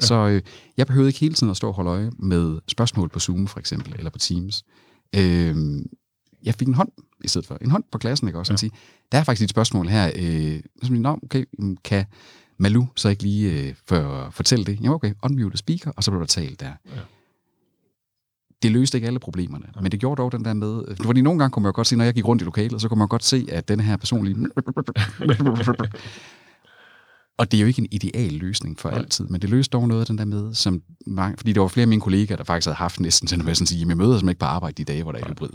Ja. 0.00 0.06
Så 0.06 0.14
øh, 0.14 0.42
jeg 0.76 0.86
behøvede 0.86 1.08
ikke 1.08 1.20
hele 1.20 1.34
tiden 1.34 1.50
at 1.50 1.56
stå 1.56 1.68
og 1.68 1.74
holde 1.74 1.90
øje 1.90 2.10
med 2.18 2.58
spørgsmål 2.68 3.08
på 3.08 3.20
Zoom 3.20 3.46
for 3.46 3.58
eksempel, 3.58 3.94
eller 3.98 4.10
på 4.10 4.18
Teams. 4.18 4.64
Øh, 5.16 5.56
jeg 6.42 6.54
fik 6.54 6.68
en 6.68 6.74
hånd 6.74 6.92
i 7.24 7.28
stedet 7.28 7.46
for. 7.46 7.58
En 7.60 7.70
hånd 7.70 7.84
på 7.92 7.98
klassen, 7.98 8.28
ikke 8.28 8.38
også? 8.38 8.52
Ja. 8.52 8.56
Sige, 8.56 8.70
der 9.12 9.18
er 9.18 9.24
faktisk 9.24 9.44
et 9.44 9.50
spørgsmål 9.50 9.88
her. 9.88 10.10
Øh, 10.16 10.60
som, 10.82 10.96
Nå, 10.96 11.18
okay, 11.22 11.44
kan 11.84 12.04
Malu 12.58 12.86
så 12.96 13.08
ikke 13.08 13.22
lige 13.22 13.68
øh, 13.68 13.74
for, 13.88 14.28
fortælle 14.30 14.64
det? 14.64 14.74
Jamen 14.74 14.90
okay, 14.90 15.12
unmute 15.22 15.58
speaker, 15.58 15.90
og 15.96 16.04
så 16.04 16.10
blev 16.10 16.20
der 16.20 16.26
talt 16.26 16.60
der. 16.60 16.72
Ja 16.96 17.00
det 18.62 18.72
løste 18.72 18.98
ikke 18.98 19.06
alle 19.06 19.18
problemerne, 19.18 19.66
ja. 19.76 19.80
men 19.80 19.92
det 19.92 20.00
gjorde 20.00 20.22
dog 20.22 20.32
den 20.32 20.44
der 20.44 20.54
med... 20.54 20.82
Fordi 21.04 21.20
nogle 21.20 21.38
gange 21.38 21.52
kunne 21.52 21.62
man 21.62 21.68
jo 21.68 21.72
godt 21.74 21.86
se, 21.86 21.96
når 21.96 22.04
jeg 22.04 22.14
gik 22.14 22.28
rundt 22.28 22.42
i 22.42 22.44
lokalet, 22.44 22.80
så 22.80 22.88
kunne 22.88 22.98
man 22.98 23.08
godt 23.08 23.24
se, 23.24 23.46
at 23.52 23.68
den 23.68 23.80
her 23.80 23.96
person 23.96 24.24
lige... 24.24 24.36
Og 27.38 27.50
det 27.50 27.56
er 27.56 27.60
jo 27.60 27.66
ikke 27.66 27.80
en 27.80 27.88
ideal 27.90 28.32
løsning 28.32 28.78
for 28.78 28.90
Nej. 28.90 28.98
altid, 28.98 29.26
men 29.26 29.42
det 29.42 29.50
løste 29.50 29.70
dog 29.70 29.88
noget 29.88 30.00
af 30.00 30.06
den 30.06 30.18
der 30.18 30.24
med, 30.24 30.54
som 30.54 30.82
mange, 31.06 31.36
fordi 31.36 31.52
der 31.52 31.60
var 31.60 31.68
flere 31.68 31.82
af 31.82 31.88
mine 31.88 32.00
kollegaer, 32.00 32.36
der 32.36 32.44
faktisk 32.44 32.66
havde 32.66 32.76
haft 32.76 33.00
næsten 33.00 33.28
sådan 33.28 33.48
at 33.48 33.56
sige, 33.56 33.88
jeg 33.88 33.96
møder 33.96 34.10
simpelthen 34.10 34.28
ikke 34.28 34.38
på 34.38 34.46
arbejde 34.46 34.74
de 34.74 34.84
dage, 34.84 35.02
hvor 35.02 35.12
der 35.12 35.18
er 35.18 35.28
hybrid. 35.28 35.50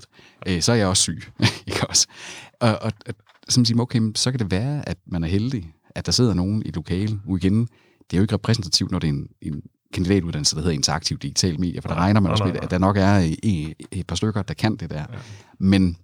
Øh, 0.47 0.61
så 0.61 0.71
er 0.71 0.75
jeg 0.75 0.87
også 0.87 1.01
syg, 1.01 1.23
ikke 1.67 1.87
også? 1.89 2.07
Og, 2.59 2.79
og, 2.81 2.91
og 3.07 3.13
som 3.49 3.65
siger, 3.65 3.81
okay, 3.81 4.11
så 4.15 4.31
kan 4.31 4.39
det 4.39 4.51
være, 4.51 4.89
at 4.89 4.97
man 5.05 5.23
er 5.23 5.27
heldig, 5.27 5.73
at 5.95 6.05
der 6.05 6.11
sidder 6.11 6.33
nogen 6.33 6.63
i 6.65 6.71
lokalet, 6.71 7.19
igen, 7.37 7.61
det 7.61 8.13
er 8.13 8.17
jo 8.17 8.21
ikke 8.21 8.33
repræsentativt, 8.33 8.91
når 8.91 8.99
det 8.99 9.07
er 9.07 9.13
en, 9.13 9.27
en 9.41 9.61
kandidatuddannelse, 9.93 10.55
der 10.55 10.61
hedder 10.61 10.75
interaktiv 10.75 11.17
digital 11.17 11.59
medier, 11.59 11.81
for 11.81 11.89
der 11.89 11.95
regner 11.95 12.19
man 12.19 12.31
også 12.31 12.45
med, 12.45 12.55
at 12.61 12.71
der 12.71 12.77
nok 12.77 12.97
er 12.97 13.29
et, 13.43 13.73
et 13.91 14.07
par 14.07 14.15
stykker, 14.15 14.41
der 14.41 14.53
kan 14.53 14.75
det 14.75 14.89
der. 14.89 14.99
Ja. 14.99 15.17
Men 15.59 15.97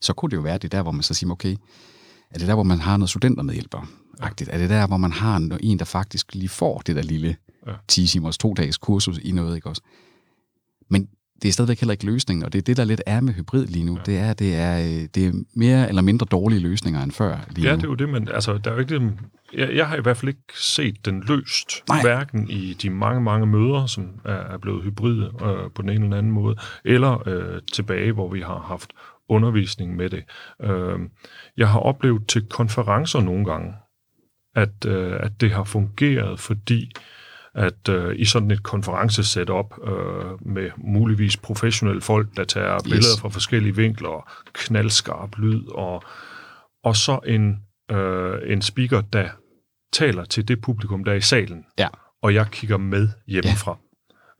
så 0.00 0.12
kunne 0.12 0.30
det 0.30 0.36
jo 0.36 0.42
være 0.42 0.58
det 0.58 0.72
der, 0.72 0.82
hvor 0.82 0.92
man 0.92 1.02
så 1.02 1.14
siger, 1.14 1.30
okay, 1.30 1.56
er 2.34 2.38
det 2.38 2.48
der, 2.48 2.54
hvor 2.54 2.62
man 2.62 2.80
har 2.80 2.96
noget 2.96 3.10
studentermedhjælper? 3.10 3.88
Ja. 4.22 4.28
Er 4.48 4.58
det 4.58 4.70
der, 4.70 4.86
hvor 4.86 4.96
man 4.96 5.12
har 5.12 5.58
en, 5.60 5.78
der 5.78 5.84
faktisk 5.84 6.34
lige 6.34 6.48
får 6.48 6.82
det 6.86 6.96
der 6.96 7.02
lille 7.02 7.36
ja. 7.66 7.72
10 7.88 8.06
timers, 8.06 8.38
to 8.38 8.54
dages 8.54 8.78
kursus 8.78 9.18
i 9.18 9.32
noget, 9.32 9.56
ikke 9.56 9.68
også? 9.68 9.82
Men 10.90 11.08
det 11.42 11.48
er 11.48 11.52
stadigvæk 11.52 11.80
heller 11.80 11.92
ikke 11.92 12.06
løsningen, 12.06 12.44
og 12.44 12.52
det 12.52 12.58
er 12.58 12.62
det, 12.62 12.76
der 12.76 12.84
lidt 12.84 13.02
er 13.06 13.20
med 13.20 13.34
hybrid 13.34 13.66
lige 13.66 13.84
nu. 13.84 13.96
Ja. 13.96 14.02
Det 14.06 14.18
er, 14.18 14.32
det 14.32 14.56
er, 14.56 14.78
øh, 14.78 15.08
det 15.14 15.26
er 15.26 15.32
mere 15.54 15.88
eller 15.88 16.02
mindre 16.02 16.26
dårlige 16.30 16.60
løsninger 16.60 17.02
end 17.02 17.12
før 17.12 17.38
lige 17.50 17.68
Ja, 17.68 17.74
nu. 17.74 17.80
det 17.80 17.84
er 17.84 17.88
jo 17.88 17.94
det, 17.94 18.08
men 18.08 18.28
altså, 18.28 18.58
der 18.58 18.70
er 18.70 18.74
jo 18.74 18.80
ikke 18.80 19.12
jeg, 19.54 19.74
jeg 19.74 19.88
har 19.88 19.96
i 19.96 20.00
hvert 20.00 20.16
fald 20.16 20.28
ikke 20.28 20.42
set 20.54 21.04
den 21.04 21.22
løst, 21.28 21.82
Nej. 21.88 22.02
hverken 22.02 22.50
i 22.50 22.72
de 22.82 22.90
mange, 22.90 23.20
mange 23.20 23.46
møder, 23.46 23.86
som 23.86 24.08
er, 24.24 24.32
er 24.32 24.58
blevet 24.58 24.84
hybride 24.84 25.30
øh, 25.42 25.70
på 25.74 25.82
den 25.82 25.90
ene 25.90 26.04
eller 26.04 26.18
anden 26.18 26.32
måde, 26.32 26.56
eller 26.84 27.28
øh, 27.28 27.60
tilbage, 27.72 28.12
hvor 28.12 28.28
vi 28.28 28.40
har 28.40 28.58
haft 28.58 28.90
undervisning 29.28 29.96
med 29.96 30.10
det. 30.10 30.24
Øh, 30.62 30.98
jeg 31.56 31.68
har 31.68 31.80
oplevet 31.80 32.28
til 32.28 32.46
konferencer 32.48 33.20
nogle 33.20 33.44
gange, 33.44 33.74
at, 34.54 34.86
øh, 34.86 35.16
at 35.20 35.40
det 35.40 35.50
har 35.50 35.64
fungeret, 35.64 36.40
fordi 36.40 36.92
at 37.54 37.88
øh, 37.88 38.14
i 38.18 38.24
sådan 38.24 38.50
et 38.50 38.62
konferencesetup 38.62 39.74
øh, 39.84 40.46
med 40.46 40.70
muligvis 40.76 41.36
professionelle 41.36 42.02
folk, 42.02 42.36
der 42.36 42.44
tager 42.44 42.74
yes. 42.74 42.82
billeder 42.82 43.18
fra 43.20 43.28
forskellige 43.28 43.76
vinkler, 43.76 44.30
knaldskarp 44.52 45.38
lyd, 45.38 45.62
og, 45.68 46.02
og 46.84 46.96
så 46.96 47.20
en, 47.26 47.62
øh, 47.90 48.52
en 48.52 48.62
speaker, 48.62 49.00
der 49.00 49.28
taler 49.92 50.24
til 50.24 50.48
det 50.48 50.60
publikum, 50.60 51.04
der 51.04 51.12
er 51.12 51.16
i 51.16 51.20
salen, 51.20 51.64
ja. 51.78 51.88
og 52.22 52.34
jeg 52.34 52.46
kigger 52.50 52.76
med 52.76 53.08
hjemmefra. 53.26 53.70
Ja. 53.70 53.81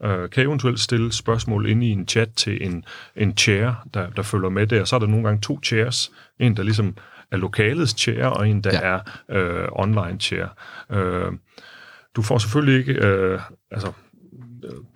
Øh, 0.04 0.30
kan 0.30 0.42
eventuelt 0.46 0.80
stille 0.80 1.12
spørgsmål 1.12 1.68
ind 1.68 1.84
i 1.84 1.90
en 1.90 2.08
chat 2.08 2.28
til 2.36 2.66
en, 2.66 2.84
en 3.16 3.36
chair, 3.36 3.86
der, 3.94 4.10
der 4.10 4.22
følger 4.22 4.48
med 4.48 4.66
der. 4.66 4.84
Så 4.84 4.96
er 4.96 5.00
der 5.00 5.06
nogle 5.06 5.24
gange 5.24 5.40
to 5.40 5.60
chairs. 5.62 6.12
En, 6.40 6.56
der 6.56 6.62
ligesom 6.62 6.96
er 7.30 7.36
lokalets 7.36 8.00
chair, 8.00 8.26
og 8.26 8.48
en, 8.48 8.64
der 8.64 8.70
ja. 8.72 8.80
er 8.80 9.00
øh, 9.30 9.68
online 9.72 10.20
chair. 10.20 10.46
Øh, 10.90 11.32
du 12.16 12.22
får 12.22 12.38
selvfølgelig 12.38 12.78
ikke... 12.78 13.06
Øh, 13.06 13.40
altså, 13.70 13.92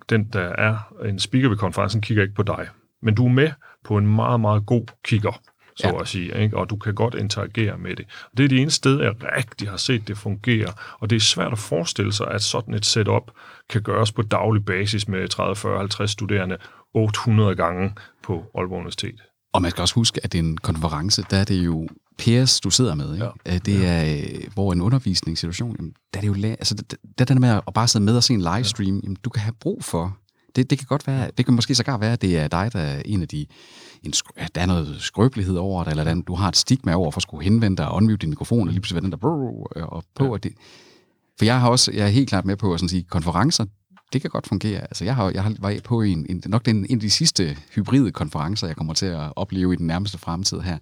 den, 0.09 0.23
der 0.33 0.41
er 0.41 0.93
en 1.05 1.19
speaker 1.19 1.49
ved 1.49 1.57
konferencen, 1.57 2.01
kigger 2.01 2.23
ikke 2.23 2.35
på 2.35 2.43
dig. 2.43 2.67
Men 3.01 3.15
du 3.15 3.25
er 3.25 3.29
med 3.29 3.51
på 3.83 3.97
en 3.97 4.15
meget, 4.15 4.39
meget 4.39 4.65
god 4.65 4.85
kigger 5.03 5.41
så 5.77 5.87
ja. 5.87 6.01
at 6.01 6.07
sige, 6.07 6.43
ikke? 6.43 6.57
og 6.57 6.69
du 6.69 6.75
kan 6.75 6.95
godt 6.95 7.15
interagere 7.15 7.77
med 7.77 7.95
det. 7.95 8.05
Og 8.31 8.37
det 8.37 8.43
er 8.43 8.47
det 8.47 8.61
eneste 8.61 8.77
sted, 8.77 9.01
jeg 9.01 9.13
rigtig 9.37 9.69
har 9.69 9.77
set 9.77 10.07
det 10.07 10.17
fungere, 10.17 10.73
og 10.99 11.09
det 11.09 11.15
er 11.15 11.19
svært 11.19 11.51
at 11.51 11.59
forestille 11.59 12.13
sig, 12.13 12.27
at 12.27 12.43
sådan 12.43 12.73
et 12.73 12.85
setup 12.85 13.31
kan 13.69 13.81
gøres 13.81 14.11
på 14.11 14.21
daglig 14.21 14.65
basis 14.65 15.07
med 15.07 15.27
30, 15.27 15.55
40, 15.55 15.77
50 15.77 16.11
studerende 16.11 16.57
800 16.93 17.55
gange 17.55 17.93
på 18.23 18.33
Aalborg 18.55 18.77
Universitet. 18.77 19.21
Og 19.53 19.61
man 19.61 19.71
skal 19.71 19.81
også 19.81 19.95
huske, 19.95 20.21
at 20.23 20.31
det 20.31 20.39
er 20.39 20.43
en 20.43 20.57
konference, 20.57 21.23
der 21.29 21.37
er 21.37 21.43
det 21.43 21.65
jo 21.65 21.87
peers, 22.17 22.59
du 22.59 22.69
sidder 22.69 22.95
med. 22.95 23.13
Ikke? 23.13 23.29
Ja. 23.45 23.57
Det 23.57 23.85
er, 23.85 24.01
ja. 24.01 24.21
Øh, 24.21 24.53
hvor 24.53 24.73
en 24.73 24.81
undervisningssituation, 24.81 25.75
der 26.13 26.19
er 26.19 26.21
det 26.21 26.27
jo, 26.27 26.47
altså, 26.47 26.75
der, 26.75 26.97
der, 27.17 27.25
der 27.25 27.39
med 27.39 27.49
at 27.49 27.73
bare 27.73 27.87
sidde 27.87 28.05
med 28.05 28.15
og 28.15 28.23
se 28.23 28.33
en 28.33 28.41
livestream, 28.41 28.99
jamen, 29.03 29.17
du 29.23 29.29
kan 29.29 29.41
have 29.41 29.53
brug 29.59 29.83
for 29.83 30.17
Det, 30.57 30.69
det 30.69 30.77
kan 30.77 30.87
godt 30.87 31.07
være, 31.07 31.31
det 31.37 31.45
kan 31.45 31.53
måske 31.53 31.75
sågar 31.75 31.97
være, 31.97 32.13
at 32.13 32.21
det 32.21 32.37
er 32.37 32.47
dig, 32.47 32.73
der 32.73 32.79
er 32.79 33.01
en 33.05 33.21
af 33.21 33.27
de, 33.27 33.45
en, 34.03 34.13
der 34.55 34.61
er 34.61 34.65
noget 34.65 34.95
skrøbelighed 34.99 35.55
over 35.55 35.83
det, 35.83 35.91
eller 35.91 36.03
den, 36.03 36.21
du 36.21 36.35
har 36.35 36.49
et 36.49 36.57
stigma 36.57 36.93
over 36.93 37.11
for 37.11 37.19
at 37.19 37.21
skulle 37.21 37.43
henvende 37.43 37.77
dig 37.77 37.87
og 37.87 37.95
unmute 37.95 38.17
din 38.17 38.29
mikrofon, 38.29 38.67
og 38.67 38.73
lige 38.73 38.81
pludselig 38.81 38.95
være 38.95 39.03
den 39.03 39.11
der 39.11 39.17
brrr, 39.17 39.83
og 39.83 40.03
på. 40.15 40.23
Ja. 40.23 40.31
Og 40.31 40.43
det, 40.43 40.53
for 41.37 41.45
jeg 41.45 41.59
har 41.59 41.69
også, 41.69 41.91
jeg 41.91 42.05
er 42.05 42.09
helt 42.09 42.29
klart 42.29 42.45
med 42.45 42.55
på 42.55 42.73
at 42.73 42.79
sådan 42.79 42.89
sige, 42.89 43.03
konferencer, 43.03 43.65
det 44.13 44.21
kan 44.21 44.29
godt 44.29 44.47
fungere. 44.47 44.81
Altså, 44.81 45.05
jeg 45.05 45.15
har, 45.15 45.29
jeg 45.29 45.43
har 45.43 45.55
været 45.61 45.83
på 45.83 46.01
en, 46.01 46.25
en 46.29 46.43
nok 46.45 46.65
den, 46.65 46.85
en 46.89 46.97
af 46.97 46.99
de 46.99 47.09
sidste 47.09 47.57
hybride 47.75 48.11
konferencer, 48.11 48.67
jeg 48.67 48.75
kommer 48.75 48.93
til 48.93 49.05
at 49.05 49.33
opleve 49.35 49.73
i 49.73 49.75
den 49.75 49.87
nærmeste 49.87 50.17
fremtid 50.17 50.59
her 50.59 50.77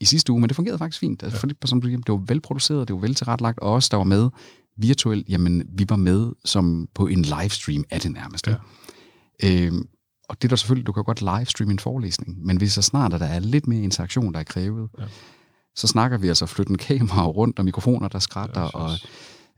i 0.00 0.04
sidste 0.04 0.32
uge, 0.32 0.40
men 0.40 0.48
det 0.48 0.56
fungerede 0.56 0.78
faktisk 0.78 1.00
fint. 1.00 1.22
Altså, 1.22 1.36
ja. 1.36 1.40
fordi, 1.40 1.54
som 1.64 1.80
du 1.80 1.86
siger, 1.86 1.98
det 1.98 2.12
var 2.12 2.22
velproduceret, 2.26 2.88
det 2.88 2.94
var 2.94 3.00
vel 3.00 3.14
tilrettelagt, 3.14 3.58
og 3.58 3.72
også 3.72 3.88
der 3.90 3.96
var 3.96 4.04
med 4.04 4.30
virtuelt, 4.76 5.28
jamen 5.28 5.62
vi 5.72 5.86
var 5.88 5.96
med 5.96 6.32
som 6.44 6.88
på 6.94 7.06
en 7.06 7.22
livestream 7.22 7.84
af 7.90 8.00
det 8.00 8.12
nærmeste. 8.12 8.50
Ja. 8.50 8.56
Øhm, 9.44 9.88
og 10.28 10.42
det 10.42 10.44
er 10.44 10.48
der 10.48 10.56
selvfølgelig, 10.56 10.86
du 10.86 10.92
kan 10.92 11.04
godt 11.04 11.20
livestreame 11.20 11.72
en 11.72 11.78
forelæsning, 11.78 12.46
men 12.46 12.56
hvis 12.56 12.72
så 12.72 12.82
snart 12.82 13.12
der 13.12 13.26
er 13.26 13.38
lidt 13.38 13.66
mere 13.66 13.82
interaktion, 13.82 14.32
der 14.32 14.40
er 14.40 14.44
krævet, 14.44 14.88
ja. 14.98 15.04
så 15.76 15.86
snakker 15.86 16.18
vi 16.18 16.28
altså 16.28 16.46
flytte 16.46 16.70
en 16.70 16.78
kamera 16.78 17.26
rundt 17.26 17.58
og 17.58 17.64
mikrofoner, 17.64 18.08
der 18.08 18.18
skrætter, 18.18 18.60
ja, 18.60 18.68
og 18.68 18.90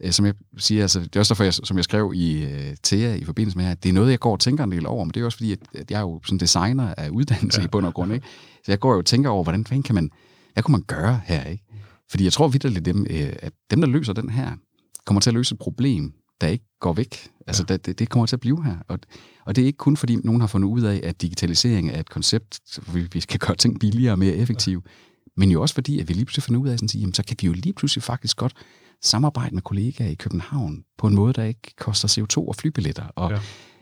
øh, 0.01 0.12
som 0.12 0.27
jeg 0.27 0.35
siger, 0.59 0.83
altså, 0.83 1.01
det 1.01 1.16
er 1.16 1.21
også 1.21 1.35
derfor, 1.35 1.45
jeg, 1.45 1.55
som 1.55 1.77
jeg 1.77 1.85
skrev 1.85 2.12
i 2.14 2.45
øh, 2.45 2.77
TEA 2.83 3.14
i 3.14 3.25
forbindelse 3.25 3.59
med 3.59 3.64
her, 3.64 3.75
det 3.75 3.88
er 3.88 3.92
noget, 3.92 4.11
jeg 4.11 4.21
går 4.21 4.33
og 4.33 4.40
tænker 4.40 4.64
en 4.64 4.73
del 4.73 4.87
over, 4.87 5.05
men 5.05 5.11
det 5.11 5.21
er 5.21 5.25
også 5.25 5.38
fordi, 5.38 5.53
at, 5.53 5.59
at 5.75 5.90
jeg 5.90 5.97
er 5.97 6.01
jo 6.01 6.21
sådan 6.25 6.38
designer 6.38 6.95
af 6.95 7.09
uddannelse 7.09 7.61
ja. 7.61 7.64
i 7.64 7.68
bund 7.68 7.87
og 7.87 7.95
grund, 7.95 8.12
ikke? 8.12 8.27
Så 8.64 8.73
jeg 8.73 8.81
går 8.81 8.92
jo 8.92 8.99
og 8.99 9.05
tænker 9.05 9.31
over, 9.31 9.42
hvordan, 9.42 9.61
hvordan 9.61 9.83
kan 9.83 9.95
man, 9.95 10.11
hvad 10.53 10.62
kunne 10.62 10.73
man 10.73 10.83
gøre 10.83 11.21
her, 11.25 11.45
ikke? 11.45 11.64
Fordi 12.11 12.25
jeg 12.25 12.33
tror 12.33 12.49
vidderligt, 12.49 12.85
dem, 12.85 13.07
øh, 13.11 13.33
at 13.38 13.53
dem, 13.71 13.81
der 13.81 13.88
løser 13.88 14.12
den 14.12 14.31
her, 14.31 14.53
kommer 15.07 15.21
til 15.21 15.31
at 15.31 15.35
løse 15.35 15.53
et 15.53 15.59
problem, 15.59 16.12
der 16.43 16.49
ikke 16.49 16.65
går 16.81 16.93
væk. 16.93 17.29
Altså, 17.47 17.65
ja. 17.69 17.77
det, 17.77 17.99
det 17.99 18.09
kommer 18.09 18.27
til 18.27 18.37
at 18.37 18.41
blive 18.41 18.65
her. 18.65 18.77
Og, 18.89 18.99
og 19.47 19.57
det 19.57 19.63
er 19.63 19.67
ikke 19.67 19.77
kun, 19.77 19.97
fordi 19.97 20.17
nogen 20.17 20.41
har 20.41 20.49
fundet 20.49 20.69
ud 20.69 20.83
af, 20.83 21.01
at 21.05 21.23
digitalisering 21.23 21.91
er 21.91 22.01
et 22.01 22.11
koncept, 22.11 22.61
hvor 22.83 22.95
vi, 22.95 23.09
vi 23.13 23.21
skal 23.21 23.41
gøre 23.41 23.57
ting 23.57 23.81
billigere 23.81 24.13
og 24.13 24.19
mere 24.19 24.35
effektive, 24.35 24.83
ja. 24.87 24.91
men 25.37 25.51
jo 25.51 25.63
også 25.63 25.75
fordi, 25.75 26.01
at 26.01 26.09
vi 26.09 26.15
lige 26.15 26.25
pludselig 26.25 26.43
finder 26.43 26.61
ud 26.61 26.69
af, 26.69 26.79
sådan, 26.79 27.01
jamen, 27.01 27.15
så 27.15 27.23
kan 27.25 27.37
vi 27.41 27.47
jo 27.47 27.53
lige 27.53 27.73
pludselig 27.73 28.03
faktisk 28.03 28.37
godt 28.37 28.53
samarbejde 29.03 29.55
med 29.55 29.63
kollegaer 29.63 30.09
i 30.09 30.15
København 30.15 30.85
på 30.99 31.07
en 31.07 31.15
måde, 31.15 31.33
der 31.33 31.45
ikke 31.45 31.75
koster 31.79 32.09
CO2 32.09 32.49
og 32.49 32.57
flybilletter. 32.57 33.05
Og, 33.05 33.31
ja. 33.31 33.39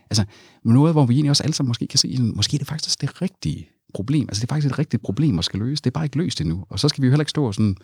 Altså, 0.09 0.25
noget, 0.65 0.93
hvor 0.93 1.05
vi 1.05 1.13
egentlig 1.13 1.29
også 1.29 1.43
alle 1.43 1.53
sammen 1.53 1.67
måske 1.67 1.87
kan 1.87 1.99
se, 1.99 2.15
at 2.17 2.35
måske 2.35 2.55
er 2.55 2.57
det 2.57 2.67
faktisk 2.67 3.01
det 3.01 3.21
rigtige 3.21 3.69
problem. 3.93 4.25
Altså, 4.29 4.41
det 4.41 4.47
er 4.47 4.53
faktisk 4.53 4.73
et 4.73 4.79
rigtigt 4.79 5.03
problem 5.03 5.39
at 5.39 5.45
skal 5.45 5.59
løse. 5.59 5.81
Det 5.83 5.89
er 5.89 5.91
bare 5.91 6.05
ikke 6.05 6.17
løst 6.17 6.41
endnu. 6.41 6.65
Og 6.69 6.79
så 6.79 6.89
skal 6.89 7.01
vi 7.01 7.07
jo 7.07 7.11
heller 7.11 7.21
ikke 7.21 7.29
stå 7.29 7.45
og 7.45 7.53
sådan 7.53 7.75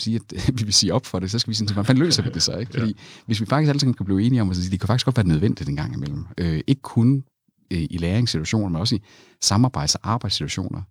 sige, 0.00 0.16
at 0.16 0.48
vi 0.58 0.64
vil 0.64 0.72
sige 0.72 0.94
op 0.94 1.06
for 1.06 1.18
det, 1.18 1.30
så 1.30 1.38
skal 1.38 1.50
vi 1.50 1.54
sige, 1.54 1.72
hvordan 1.72 1.98
løser 1.98 2.22
vi 2.22 2.30
det 2.34 2.42
så? 2.42 2.56
Ikke? 2.56 2.72
Fordi 2.72 2.86
ja. 2.86 2.92
hvis 3.26 3.40
vi 3.40 3.46
faktisk 3.46 3.68
alle 3.68 3.80
sammen 3.80 3.94
kan 3.94 4.06
blive 4.06 4.22
enige 4.22 4.42
om, 4.42 4.50
at 4.50 4.56
det 4.70 4.80
kan 4.80 4.86
faktisk 4.86 5.04
godt 5.04 5.16
være 5.16 5.26
nødvendigt 5.26 5.68
en 5.68 5.76
gang 5.76 5.94
imellem. 5.94 6.26
Øh, 6.38 6.60
ikke 6.66 6.82
kun 6.82 7.24
øh, 7.70 7.86
i 7.90 7.98
læringssituationer, 7.98 8.68
men 8.68 8.76
også 8.76 8.94
i 8.94 9.02
samarbejds- 9.40 9.94
og 9.94 10.00
arbejdssituationer. 10.02 10.82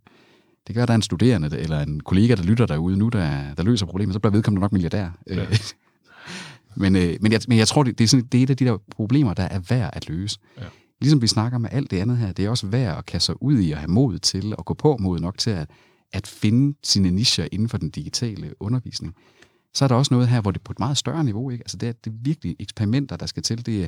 Det 0.67 0.73
kan 0.73 0.75
være, 0.75 0.83
at 0.83 0.87
der 0.87 0.93
er 0.93 0.95
en 0.95 1.01
studerende 1.01 1.59
eller 1.59 1.79
en 1.79 1.99
kollega, 1.99 2.35
der 2.35 2.43
lytter 2.43 2.65
derude 2.65 2.97
nu, 2.97 3.09
der, 3.09 3.53
der 3.53 3.63
løser 3.63 3.85
problemet, 3.85 4.13
så 4.13 4.19
bliver 4.19 4.31
vedkommende 4.31 4.61
nok 4.61 4.71
milliardær. 4.71 5.09
Ja. 5.29 5.41
Øh, 5.41 5.57
men, 6.75 6.95
øh, 6.95 7.17
men, 7.21 7.31
jeg, 7.31 7.41
men 7.47 7.57
jeg 7.57 7.67
tror, 7.67 7.83
det, 7.83 7.97
det, 7.97 8.03
er 8.03 8.07
sådan, 8.07 8.25
det 8.25 8.39
er 8.39 8.43
et 8.43 8.49
af 8.49 8.57
de 8.57 8.65
der 8.65 8.77
problemer, 8.91 9.33
der 9.33 9.43
er 9.43 9.59
værd 9.69 9.89
at 9.93 10.09
løse. 10.09 10.39
Ja. 10.57 10.63
Ligesom 11.01 11.21
vi 11.21 11.27
snakker 11.27 11.57
med 11.57 11.69
alt 11.71 11.91
det 11.91 11.99
andet 11.99 12.17
her, 12.17 12.31
det 12.31 12.45
er 12.45 12.49
også 12.49 12.67
værd 12.67 12.97
at 12.97 13.05
kaste 13.05 13.25
sig 13.25 13.43
ud 13.43 13.59
i 13.59 13.71
at 13.71 13.77
have 13.77 13.91
mod 13.91 14.19
til, 14.19 14.53
at 14.57 14.65
gå 14.65 14.73
på 14.73 14.97
mod 14.99 15.19
nok 15.19 15.37
til 15.37 15.49
at 15.49 15.69
at 16.13 16.27
finde 16.27 16.77
sine 16.83 17.11
nischer 17.11 17.47
inden 17.51 17.69
for 17.69 17.77
den 17.77 17.89
digitale 17.89 18.53
undervisning. 18.59 19.15
Så 19.73 19.83
er 19.83 19.87
der 19.87 19.95
også 19.95 20.13
noget 20.13 20.27
her, 20.27 20.41
hvor 20.41 20.51
det 20.51 20.59
er 20.59 20.63
på 20.63 20.73
et 20.73 20.79
meget 20.79 20.97
større 20.97 21.23
niveau. 21.23 21.49
Ikke? 21.49 21.61
Altså 21.63 21.77
det 21.77 21.89
er, 21.89 21.93
det 21.93 22.09
er 22.09 22.15
virkelig 22.21 22.55
eksperimenter, 22.59 23.15
der 23.15 23.25
skal 23.25 23.43
til. 23.43 23.65
Det 23.65 23.83
er 23.83 23.87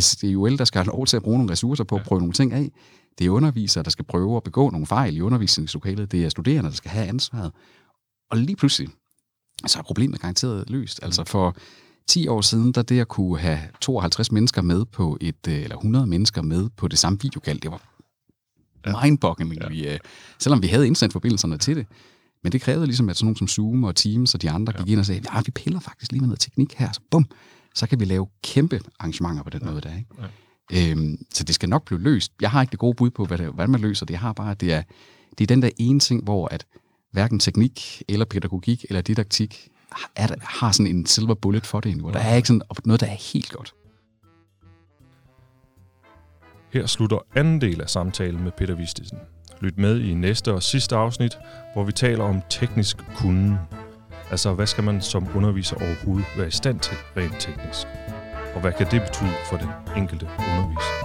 SDUL, 0.00 0.58
der 0.58 0.64
skal 0.64 0.78
have 0.78 0.86
lov 0.86 1.06
til 1.06 1.16
at 1.16 1.22
bruge 1.22 1.38
nogle 1.38 1.52
ressourcer 1.52 1.84
på 1.84 1.96
at 1.96 2.02
prøve 2.02 2.20
nogle 2.20 2.32
ting 2.32 2.52
af. 2.52 2.70
Det 3.18 3.26
er 3.26 3.30
undervisere, 3.30 3.84
der 3.84 3.90
skal 3.90 4.04
prøve 4.04 4.36
at 4.36 4.42
begå 4.42 4.70
nogle 4.70 4.86
fejl 4.86 5.16
i 5.16 5.20
undervisningslokalet. 5.20 6.12
Det 6.12 6.24
er 6.24 6.28
studerende, 6.28 6.70
der 6.70 6.76
skal 6.76 6.90
have 6.90 7.06
ansvaret. 7.06 7.52
Og 8.30 8.38
lige 8.38 8.56
pludselig, 8.56 8.88
så 9.66 9.78
er 9.78 9.82
problemet 9.82 10.20
garanteret 10.20 10.70
løst. 10.70 11.00
Altså 11.02 11.24
for 11.24 11.56
10 12.06 12.28
år 12.28 12.40
siden, 12.40 12.72
der 12.72 12.82
det 12.82 13.00
at 13.00 13.08
kunne 13.08 13.38
have 13.38 13.60
52 13.80 14.32
mennesker 14.32 14.62
med 14.62 14.84
på 14.84 15.18
et, 15.20 15.48
eller 15.48 15.76
100 15.76 16.06
mennesker 16.06 16.42
med 16.42 16.68
på 16.76 16.88
det 16.88 16.98
samme 16.98 17.18
videokald, 17.22 17.60
det 17.60 17.70
var 17.70 17.97
ja. 18.86 19.04
mindbogging, 19.04 19.54
ja. 19.54 19.68
vi, 19.68 19.88
uh, 19.88 19.96
selvom 20.38 20.62
vi 20.62 20.66
havde 20.66 20.86
internetforbindelserne 20.86 21.58
til 21.58 21.76
det. 21.76 21.86
Men 22.42 22.52
det 22.52 22.60
krævede 22.60 22.86
ligesom, 22.86 23.08
at 23.08 23.16
sådan 23.16 23.26
nogle 23.26 23.36
som 23.36 23.48
Zoom 23.48 23.84
og 23.84 23.96
Teams 23.96 24.34
og 24.34 24.42
de 24.42 24.50
andre 24.50 24.72
ja. 24.76 24.82
gik 24.82 24.92
ind 24.92 25.00
og 25.00 25.06
sagde, 25.06 25.22
ja, 25.34 25.40
vi 25.46 25.50
piller 25.50 25.80
faktisk 25.80 26.12
lige 26.12 26.20
med 26.20 26.28
noget 26.28 26.40
teknik 26.40 26.74
her, 26.74 26.92
så 26.92 27.00
bum, 27.10 27.26
så 27.74 27.86
kan 27.86 28.00
vi 28.00 28.04
lave 28.04 28.26
kæmpe 28.42 28.80
arrangementer 28.98 29.42
på 29.42 29.50
den 29.50 29.60
ja. 29.64 29.70
måde 29.70 29.80
der. 29.80 29.96
Ikke? 29.96 30.08
Ja. 30.72 30.90
Øhm, 30.90 31.24
så 31.34 31.44
det 31.44 31.54
skal 31.54 31.68
nok 31.68 31.84
blive 31.84 32.00
løst. 32.00 32.32
Jeg 32.40 32.50
har 32.50 32.60
ikke 32.60 32.70
det 32.70 32.78
gode 32.78 32.94
bud 32.94 33.10
på, 33.10 33.24
hvad 33.24 33.38
det, 33.38 33.46
hvordan 33.46 33.70
man 33.70 33.80
løser 33.80 34.06
det. 34.06 34.12
Jeg 34.12 34.20
har 34.20 34.32
bare, 34.32 34.50
at 34.50 34.60
det 34.60 34.72
er, 34.72 34.82
det 35.38 35.44
er 35.44 35.46
den 35.46 35.62
der 35.62 35.70
ene 35.76 36.00
ting, 36.00 36.24
hvor 36.24 36.48
at 36.48 36.66
hverken 37.12 37.38
teknik 37.38 38.02
eller 38.08 38.24
pædagogik 38.24 38.84
eller 38.88 39.00
didaktik 39.00 39.68
er, 40.16 40.34
har 40.40 40.72
sådan 40.72 40.96
en 40.96 41.06
silver 41.06 41.34
bullet 41.34 41.66
for 41.66 41.80
det 41.80 41.92
endnu. 41.92 42.10
Der 42.10 42.18
er 42.18 42.34
ikke 42.34 42.48
sådan 42.48 42.62
noget, 42.84 43.00
der 43.00 43.06
er 43.06 43.32
helt 43.32 43.52
godt. 43.52 43.74
Her 46.72 46.86
slutter 46.86 47.18
anden 47.34 47.60
del 47.60 47.80
af 47.80 47.90
samtalen 47.90 48.44
med 48.44 48.52
Peter 48.52 48.74
Vistisen. 48.74 49.18
Lyt 49.60 49.78
med 49.78 50.00
i 50.00 50.14
næste 50.14 50.52
og 50.52 50.62
sidste 50.62 50.96
afsnit, 50.96 51.38
hvor 51.74 51.84
vi 51.84 51.92
taler 51.92 52.24
om 52.24 52.42
teknisk 52.50 52.96
kunden. 53.16 53.58
Altså, 54.30 54.54
hvad 54.54 54.66
skal 54.66 54.84
man 54.84 55.00
som 55.00 55.26
underviser 55.34 55.76
overhovedet 55.76 56.26
være 56.36 56.48
i 56.48 56.50
stand 56.50 56.80
til 56.80 56.96
rent 57.16 57.36
teknisk? 57.38 57.86
Og 58.54 58.60
hvad 58.60 58.72
kan 58.72 58.86
det 58.90 59.02
betyde 59.02 59.30
for 59.50 59.56
den 59.56 59.68
enkelte 59.96 60.26
underviser? 60.38 60.97